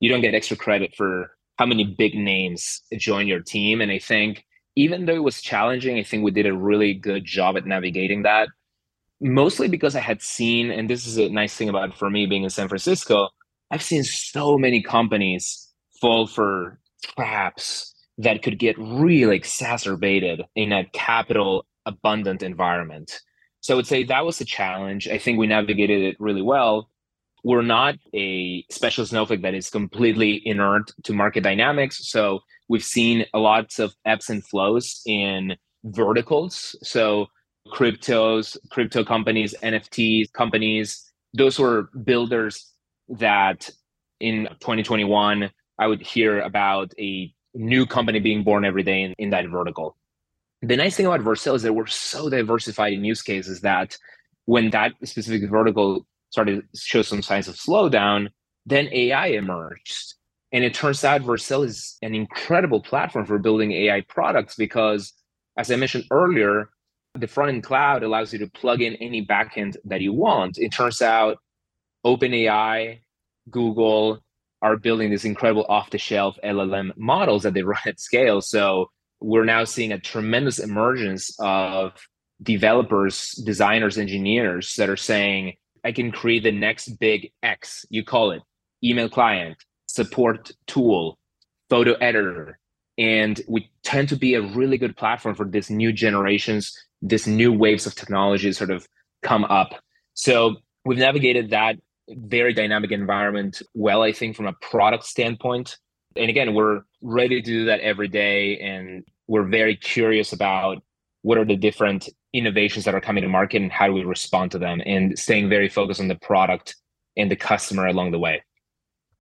You 0.00 0.08
don't 0.08 0.22
get 0.22 0.34
extra 0.34 0.56
credit 0.56 0.94
for 0.96 1.32
how 1.58 1.66
many 1.66 1.84
big 1.84 2.14
names 2.14 2.80
join 2.96 3.26
your 3.26 3.40
team. 3.40 3.82
And 3.82 3.92
I 3.92 3.98
think 3.98 4.46
even 4.76 5.04
though 5.04 5.14
it 5.14 5.24
was 5.24 5.42
challenging, 5.42 5.98
I 5.98 6.04
think 6.04 6.24
we 6.24 6.30
did 6.30 6.46
a 6.46 6.54
really 6.54 6.94
good 6.94 7.24
job 7.24 7.58
at 7.58 7.66
navigating 7.66 8.22
that. 8.22 8.48
Mostly 9.20 9.68
because 9.68 9.96
I 9.96 10.00
had 10.00 10.20
seen, 10.20 10.70
and 10.70 10.90
this 10.90 11.06
is 11.06 11.18
a 11.18 11.28
nice 11.28 11.54
thing 11.54 11.68
about 11.68 11.96
for 11.96 12.10
me 12.10 12.26
being 12.26 12.44
in 12.44 12.50
San 12.50 12.68
Francisco, 12.68 13.30
I've 13.70 13.82
seen 13.82 14.04
so 14.04 14.58
many 14.58 14.82
companies 14.82 15.72
fall 16.00 16.26
for 16.26 16.78
traps 17.16 17.94
that 18.18 18.42
could 18.42 18.58
get 18.58 18.76
really 18.78 19.36
exacerbated 19.36 20.42
in 20.54 20.72
a 20.72 20.84
capital 20.92 21.66
abundant 21.86 22.42
environment. 22.42 23.20
So 23.60 23.74
I 23.74 23.76
would 23.76 23.86
say 23.86 24.04
that 24.04 24.24
was 24.24 24.40
a 24.40 24.44
challenge. 24.44 25.08
I 25.08 25.18
think 25.18 25.38
we 25.38 25.46
navigated 25.46 26.02
it 26.02 26.16
really 26.18 26.42
well. 26.42 26.90
We're 27.42 27.62
not 27.62 27.96
a 28.14 28.64
special 28.70 29.06
snowflake 29.06 29.42
that 29.42 29.54
is 29.54 29.70
completely 29.70 30.42
inert 30.46 30.90
to 31.04 31.12
market 31.12 31.42
dynamics. 31.42 32.08
So 32.10 32.40
we've 32.68 32.84
seen 32.84 33.24
a 33.34 33.38
lots 33.38 33.78
of 33.78 33.94
ebbs 34.04 34.30
and 34.30 34.44
flows 34.44 35.00
in 35.06 35.56
verticals. 35.84 36.76
So 36.82 37.26
cryptos, 37.72 38.56
crypto 38.70 39.04
companies, 39.04 39.54
NFT 39.62 40.32
companies, 40.32 41.10
those 41.34 41.58
were 41.58 41.90
builders 42.04 42.72
that 43.08 43.70
in 44.20 44.48
2021 44.60 45.50
I 45.78 45.86
would 45.86 46.00
hear 46.00 46.40
about 46.40 46.92
a 46.98 47.32
new 47.54 47.86
company 47.86 48.20
being 48.20 48.42
born 48.42 48.64
every 48.64 48.82
day 48.82 49.02
in, 49.02 49.12
in 49.18 49.30
that 49.30 49.46
vertical. 49.48 49.96
The 50.62 50.76
nice 50.76 50.96
thing 50.96 51.06
about 51.06 51.20
Vercel 51.20 51.54
is 51.54 51.62
that 51.62 51.74
we're 51.74 51.86
so 51.86 52.30
diversified 52.30 52.92
in 52.92 53.04
use 53.04 53.22
cases 53.22 53.60
that 53.60 53.96
when 54.46 54.70
that 54.70 54.92
specific 55.04 55.48
vertical 55.50 56.06
started 56.30 56.62
to 56.72 56.80
show 56.80 57.02
some 57.02 57.22
signs 57.22 57.48
of 57.48 57.56
slowdown, 57.56 58.28
then 58.64 58.88
AI 58.92 59.28
emerged. 59.28 60.14
And 60.52 60.64
it 60.64 60.74
turns 60.74 61.04
out 61.04 61.22
Vercel 61.22 61.64
is 61.64 61.98
an 62.02 62.14
incredible 62.14 62.80
platform 62.80 63.26
for 63.26 63.38
building 63.38 63.72
AI 63.72 64.02
products 64.08 64.54
because, 64.54 65.12
as 65.58 65.70
I 65.70 65.76
mentioned 65.76 66.04
earlier, 66.10 66.70
the 67.20 67.26
front 67.26 67.50
end 67.50 67.62
cloud 67.62 68.02
allows 68.02 68.32
you 68.32 68.38
to 68.40 68.48
plug 68.48 68.82
in 68.82 68.94
any 68.96 69.24
backend 69.24 69.76
that 69.84 70.00
you 70.00 70.12
want. 70.12 70.58
It 70.58 70.70
turns 70.70 71.02
out 71.02 71.38
OpenAI, 72.04 73.00
Google 73.50 74.22
are 74.62 74.76
building 74.76 75.10
these 75.10 75.24
incredible 75.24 75.66
off 75.68 75.90
the 75.90 75.98
shelf 75.98 76.38
LLM 76.42 76.96
models 76.96 77.42
that 77.42 77.54
they 77.54 77.62
run 77.62 77.78
at 77.86 78.00
scale. 78.00 78.40
So 78.40 78.90
we're 79.20 79.44
now 79.44 79.64
seeing 79.64 79.92
a 79.92 79.98
tremendous 79.98 80.58
emergence 80.58 81.34
of 81.38 81.92
developers, 82.42 83.32
designers, 83.32 83.98
engineers 83.98 84.74
that 84.74 84.90
are 84.90 84.96
saying, 84.96 85.54
I 85.84 85.92
can 85.92 86.10
create 86.10 86.42
the 86.42 86.52
next 86.52 86.88
big 86.98 87.32
X, 87.42 87.86
you 87.90 88.04
call 88.04 88.32
it 88.32 88.42
email 88.82 89.08
client, 89.08 89.56
support 89.86 90.50
tool, 90.66 91.18
photo 91.70 91.94
editor. 91.94 92.58
And 92.98 93.40
we 93.48 93.70
tend 93.82 94.08
to 94.10 94.16
be 94.16 94.34
a 94.34 94.42
really 94.42 94.78
good 94.78 94.96
platform 94.96 95.34
for 95.34 95.46
these 95.46 95.70
new 95.70 95.92
generations, 95.92 96.76
this 97.02 97.26
new 97.26 97.52
waves 97.52 97.86
of 97.86 97.94
technology 97.94 98.52
sort 98.52 98.70
of 98.70 98.86
come 99.22 99.44
up. 99.44 99.74
So 100.14 100.56
we've 100.84 100.98
navigated 100.98 101.50
that 101.50 101.76
very 102.08 102.52
dynamic 102.52 102.92
environment 102.92 103.62
well, 103.74 104.02
I 104.02 104.12
think, 104.12 104.36
from 104.36 104.46
a 104.46 104.52
product 104.54 105.04
standpoint. 105.04 105.76
And 106.16 106.30
again, 106.30 106.54
we're 106.54 106.82
ready 107.02 107.40
to 107.40 107.46
do 107.46 107.64
that 107.66 107.80
every 107.80 108.08
day. 108.08 108.58
And 108.58 109.04
we're 109.26 109.48
very 109.48 109.76
curious 109.76 110.32
about 110.32 110.82
what 111.22 111.38
are 111.38 111.44
the 111.44 111.56
different 111.56 112.08
innovations 112.32 112.84
that 112.84 112.94
are 112.94 113.00
coming 113.00 113.22
to 113.22 113.28
market 113.28 113.60
and 113.60 113.72
how 113.72 113.86
do 113.86 113.92
we 113.92 114.04
respond 114.04 114.52
to 114.52 114.58
them 114.58 114.80
and 114.86 115.18
staying 115.18 115.48
very 115.48 115.68
focused 115.68 116.00
on 116.00 116.08
the 116.08 116.14
product 116.16 116.76
and 117.16 117.30
the 117.30 117.36
customer 117.36 117.86
along 117.86 118.12
the 118.12 118.18
way. 118.18 118.42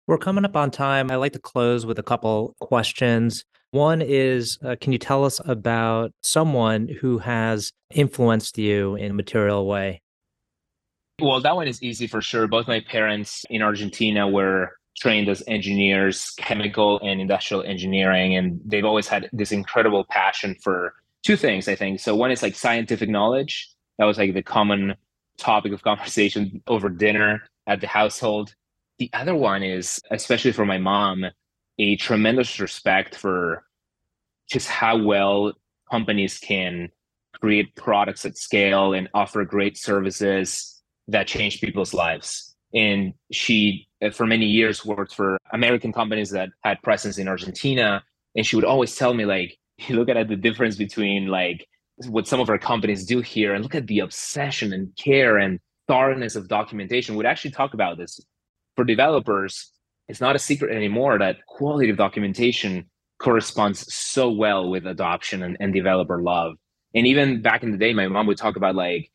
We're 0.06 0.18
coming 0.18 0.44
up 0.44 0.56
on 0.56 0.70
time. 0.70 1.10
I 1.10 1.16
like 1.16 1.32
to 1.32 1.38
close 1.38 1.84
with 1.84 1.98
a 1.98 2.02
couple 2.02 2.56
questions. 2.60 3.44
One 3.76 4.00
is 4.00 4.58
uh, 4.64 4.76
Can 4.80 4.94
you 4.94 4.98
tell 4.98 5.22
us 5.26 5.38
about 5.44 6.10
someone 6.22 6.88
who 6.88 7.18
has 7.18 7.74
influenced 7.90 8.56
you 8.56 8.94
in 8.94 9.10
a 9.10 9.14
material 9.14 9.66
way? 9.66 10.00
Well, 11.20 11.42
that 11.42 11.54
one 11.54 11.68
is 11.68 11.82
easy 11.82 12.06
for 12.06 12.22
sure. 12.22 12.46
Both 12.46 12.68
my 12.68 12.80
parents 12.80 13.44
in 13.50 13.60
Argentina 13.60 14.26
were 14.26 14.78
trained 14.96 15.28
as 15.28 15.42
engineers, 15.46 16.32
chemical 16.38 16.98
and 17.00 17.20
industrial 17.20 17.64
engineering, 17.64 18.34
and 18.34 18.58
they've 18.64 18.86
always 18.86 19.08
had 19.08 19.28
this 19.34 19.52
incredible 19.52 20.06
passion 20.08 20.56
for 20.62 20.94
two 21.22 21.36
things, 21.36 21.68
I 21.68 21.74
think. 21.74 22.00
So, 22.00 22.16
one 22.16 22.30
is 22.30 22.42
like 22.42 22.54
scientific 22.54 23.10
knowledge. 23.10 23.68
That 23.98 24.06
was 24.06 24.16
like 24.16 24.32
the 24.32 24.42
common 24.42 24.94
topic 25.36 25.74
of 25.74 25.82
conversation 25.82 26.62
over 26.66 26.88
dinner 26.88 27.42
at 27.66 27.82
the 27.82 27.88
household. 27.88 28.54
The 28.98 29.10
other 29.12 29.34
one 29.34 29.62
is, 29.62 30.00
especially 30.10 30.52
for 30.52 30.64
my 30.64 30.78
mom, 30.78 31.26
a 31.78 31.96
tremendous 31.96 32.58
respect 32.58 33.14
for 33.14 33.65
just 34.50 34.68
how 34.68 34.96
well 34.96 35.52
companies 35.90 36.38
can 36.38 36.88
create 37.40 37.74
products 37.76 38.24
at 38.24 38.36
scale 38.36 38.92
and 38.92 39.08
offer 39.14 39.44
great 39.44 39.76
services 39.76 40.82
that 41.08 41.26
change 41.26 41.60
people's 41.60 41.94
lives. 41.94 42.54
And 42.74 43.14
she, 43.30 43.86
uh, 44.02 44.10
for 44.10 44.26
many 44.26 44.46
years, 44.46 44.84
worked 44.84 45.14
for 45.14 45.38
American 45.52 45.92
companies 45.92 46.30
that 46.30 46.48
had 46.62 46.82
presence 46.82 47.18
in 47.18 47.28
Argentina. 47.28 48.02
And 48.34 48.44
she 48.44 48.56
would 48.56 48.64
always 48.64 48.96
tell 48.96 49.14
me, 49.14 49.24
like, 49.24 49.56
you 49.78 49.94
look 49.96 50.08
at 50.08 50.28
the 50.28 50.36
difference 50.36 50.76
between 50.76 51.26
like 51.28 51.66
what 52.08 52.26
some 52.26 52.40
of 52.40 52.50
our 52.50 52.58
companies 52.58 53.06
do 53.06 53.20
here 53.20 53.54
and 53.54 53.62
look 53.62 53.74
at 53.74 53.86
the 53.86 54.00
obsession 54.00 54.72
and 54.72 54.94
care 54.96 55.38
and 55.38 55.58
thoroughness 55.88 56.36
of 56.36 56.48
documentation. 56.48 57.16
We'd 57.16 57.26
actually 57.26 57.52
talk 57.52 57.74
about 57.74 57.96
this 57.96 58.20
for 58.74 58.84
developers. 58.84 59.70
It's 60.08 60.20
not 60.20 60.36
a 60.36 60.38
secret 60.38 60.74
anymore 60.74 61.18
that 61.18 61.44
quality 61.46 61.88
of 61.90 61.96
documentation 61.96 62.88
corresponds 63.18 63.92
so 63.92 64.30
well 64.30 64.68
with 64.68 64.86
adoption 64.86 65.42
and, 65.42 65.56
and 65.60 65.72
developer 65.72 66.22
love. 66.22 66.56
And 66.94 67.06
even 67.06 67.42
back 67.42 67.62
in 67.62 67.70
the 67.70 67.78
day, 67.78 67.92
my 67.92 68.08
mom 68.08 68.26
would 68.26 68.38
talk 68.38 68.56
about 68.56 68.74
like, 68.74 69.10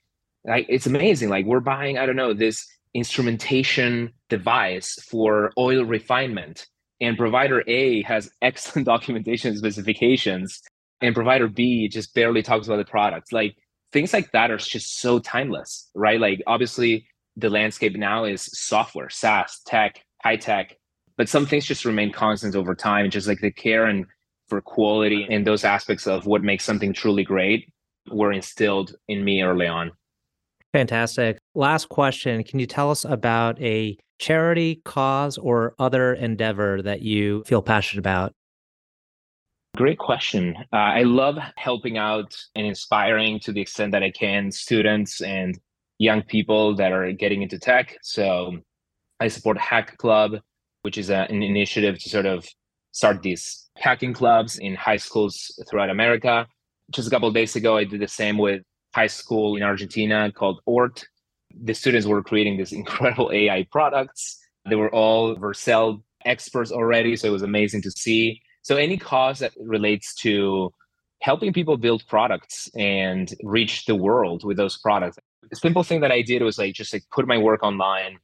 like 0.46 0.66
it's 0.70 0.88
amazing. 0.88 1.30
Like 1.30 1.46
we're 1.46 1.60
buying, 1.60 1.98
I 1.98 2.06
don't 2.06 2.16
know, 2.16 2.34
this 2.34 2.68
instrumentation 2.94 4.12
device 4.30 5.02
for 5.10 5.52
oil 5.58 5.84
refinement. 5.84 6.68
And 7.00 7.18
provider 7.18 7.64
A 7.68 8.04
has 8.04 8.30
excellent 8.42 8.86
documentation 8.86 9.58
specifications, 9.58 10.62
and 11.02 11.16
provider 11.16 11.48
B 11.48 11.88
just 11.88 12.14
barely 12.14 12.44
talks 12.44 12.68
about 12.68 12.78
the 12.78 12.86
product. 12.86 13.34
Like 13.34 13.56
things 13.92 14.14
like 14.14 14.32
that 14.32 14.52
are 14.52 14.58
just 14.58 15.00
so 15.00 15.20
timeless, 15.20 15.90
right? 15.96 16.20
Like 16.20 16.42
obviously 16.48 17.08
the 17.36 17.50
landscape 17.50 17.96
now 17.96 18.26
is 18.26 18.50
software, 18.54 19.10
SaaS, 19.10 19.62
tech, 19.66 20.04
high 20.24 20.36
tech, 20.36 20.78
but 21.17 21.30
some 21.30 21.45
things 21.45 21.65
just 21.65 21.86
remain 21.86 22.12
constant 22.12 22.56
over 22.56 22.76
time, 22.76 23.10
just 23.10 23.28
like 23.28 23.39
the 23.39 23.52
care 23.52 23.86
and 23.86 24.06
for 24.47 24.62
quality 24.62 25.26
and 25.30 25.47
those 25.47 25.63
aspects 25.63 26.08
of 26.08 26.26
what 26.26 26.43
makes 26.43 26.63
something 26.63 26.93
truly 26.93 27.24
great 27.24 27.71
were 28.12 28.32
instilled 28.32 28.95
in 29.08 29.24
me 29.24 29.41
early 29.41 29.67
on. 29.67 29.91
Fantastic. 30.74 31.38
Last 31.56 31.89
question. 31.89 32.43
Can 32.43 32.60
you 32.60 32.65
tell 32.65 32.91
us 32.91 33.06
about 33.06 33.62
a 33.62 33.97
charity, 34.19 34.82
cause, 34.86 35.38
or 35.38 35.74
other 35.80 36.13
endeavor 36.13 36.82
that 36.82 37.02
you 37.02 37.43
feel 37.45 37.62
passionate 37.62 38.00
about? 38.00 38.34
Great 39.76 39.97
question. 39.97 40.56
Uh, 40.74 40.76
I 40.76 41.04
love 41.04 41.38
helping 41.56 41.97
out 41.97 42.38
and 42.56 42.65
inspiring 42.65 43.39
to 43.41 43.54
the 43.54 43.62
extent 43.62 43.93
that 43.93 44.04
I 44.04 44.12
can 44.12 44.52
students 44.52 45.21
and 45.21 45.58
young 45.97 46.24
people 46.24 46.76
that 46.76 46.91
are 46.91 47.12
getting 47.13 47.41
into 47.41 47.58
tech. 47.58 47.97
So 48.02 48.58
I 49.19 49.28
support 49.28 49.58
Hack 49.58 49.97
Club, 49.97 50.39
which 50.82 50.98
is 50.98 51.10
a, 51.10 51.28
an 51.30 51.44
initiative 51.44 52.00
to 52.00 52.10
sort 52.10 52.26
of 52.26 52.48
start 52.91 53.22
these 53.22 53.70
hacking 53.78 54.13
clubs 54.13 54.58
in 54.58 54.76
high 54.76 54.98
schools 54.98 55.60
throughout 55.70 55.89
America. 55.89 56.48
Just 56.91 57.08
a 57.08 57.12
couple 57.12 57.32
days 57.32 57.56
ago, 57.56 57.78
I 57.78 57.84
did 57.84 58.02
the 58.02 58.08
same 58.08 58.38
with 58.38 58.62
high 58.94 59.08
school 59.08 59.56
in 59.56 59.63
Argentina 59.63 60.32
called 60.32 60.60
ORT. 60.65 61.06
The 61.63 61.74
students 61.74 62.06
were 62.08 62.22
creating 62.24 62.58
these 62.58 62.74
incredible 62.82 63.32
AI 63.32 63.65
products. 63.72 64.38
They 64.70 64.76
were 64.76 64.94
all 64.94 65.36
Vercel 65.36 66.02
experts 66.26 66.72
already, 66.72 67.15
so 67.15 67.28
it 67.28 67.32
was 67.32 67.41
amazing 67.41 67.82
to 67.84 67.91
see. 67.91 68.41
So 68.62 68.76
any 68.76 68.98
cause 68.98 69.39
that 69.39 69.54
relates 69.60 70.13
to 70.15 70.72
helping 71.22 71.54
people 71.54 71.78
build 71.78 72.04
products 72.08 72.70
and 72.76 73.34
reach 73.44 73.86
the 73.86 73.96
world 73.96 74.44
with 74.44 74.58
those 74.58 74.78
products. 74.78 75.17
The 75.50 75.56
simple 75.56 75.84
thing 75.84 76.02
that 76.02 76.12
I 76.12 76.22
did 76.22 76.41
was 76.41 76.58
like 76.58 76.74
just 76.74 76.94
like 76.94 77.04
put 77.12 77.28
my 77.28 77.38
work 77.38 77.63
online, 77.63 78.20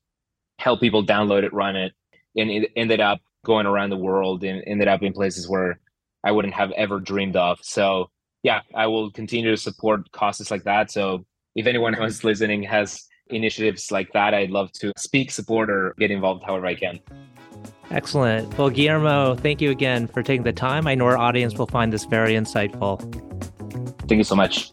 help 0.60 0.80
people 0.80 1.06
download 1.06 1.44
it, 1.44 1.54
run 1.54 1.76
it, 1.76 1.94
and 2.38 2.50
it 2.50 2.72
ended 2.76 3.00
up 3.00 3.20
going 3.46 3.66
around 3.66 3.90
the 3.90 3.98
world 3.98 4.44
and 4.44 4.64
ended 4.68 4.88
up 4.88 5.02
in 5.04 5.14
places 5.14 5.48
where 5.48 5.80
I 6.24 6.32
wouldn't 6.32 6.54
have 6.54 6.72
ever 6.72 7.00
dreamed 7.00 7.36
of. 7.36 7.60
So 7.62 8.10
yeah, 8.44 8.62
I 8.76 8.88
will 8.88 9.12
continue 9.12 9.52
to 9.52 9.58
support 9.58 10.12
causes 10.12 10.52
like 10.52 10.64
that. 10.64 10.92
So 10.92 11.26
if 11.56 11.66
anyone 11.68 11.94
who's 12.00 12.24
listening 12.24 12.64
has 12.64 13.06
initiatives 13.30 13.92
like 13.92 14.12
that, 14.14 14.34
I'd 14.34 14.52
love 14.52 14.72
to 14.74 14.94
speak, 14.98 15.32
support, 15.32 15.70
or 15.70 15.96
get 15.98 16.12
involved 16.12 16.44
however 16.46 16.66
I 16.66 16.76
can. 16.76 17.00
Excellent. 17.90 18.58
Well, 18.58 18.70
Guillermo, 18.70 19.36
thank 19.36 19.62
you 19.62 19.72
again 19.72 20.08
for 20.08 20.22
taking 20.22 20.44
the 20.44 20.54
time. 20.54 20.88
I 20.88 20.96
know 20.96 21.06
our 21.06 21.18
audience 21.18 21.56
will 21.56 21.68
find 21.68 21.92
this 21.92 22.04
very 22.04 22.34
insightful. 22.34 23.00
Thank 24.08 24.20
you 24.20 24.24
so 24.24 24.36
much. 24.36 24.72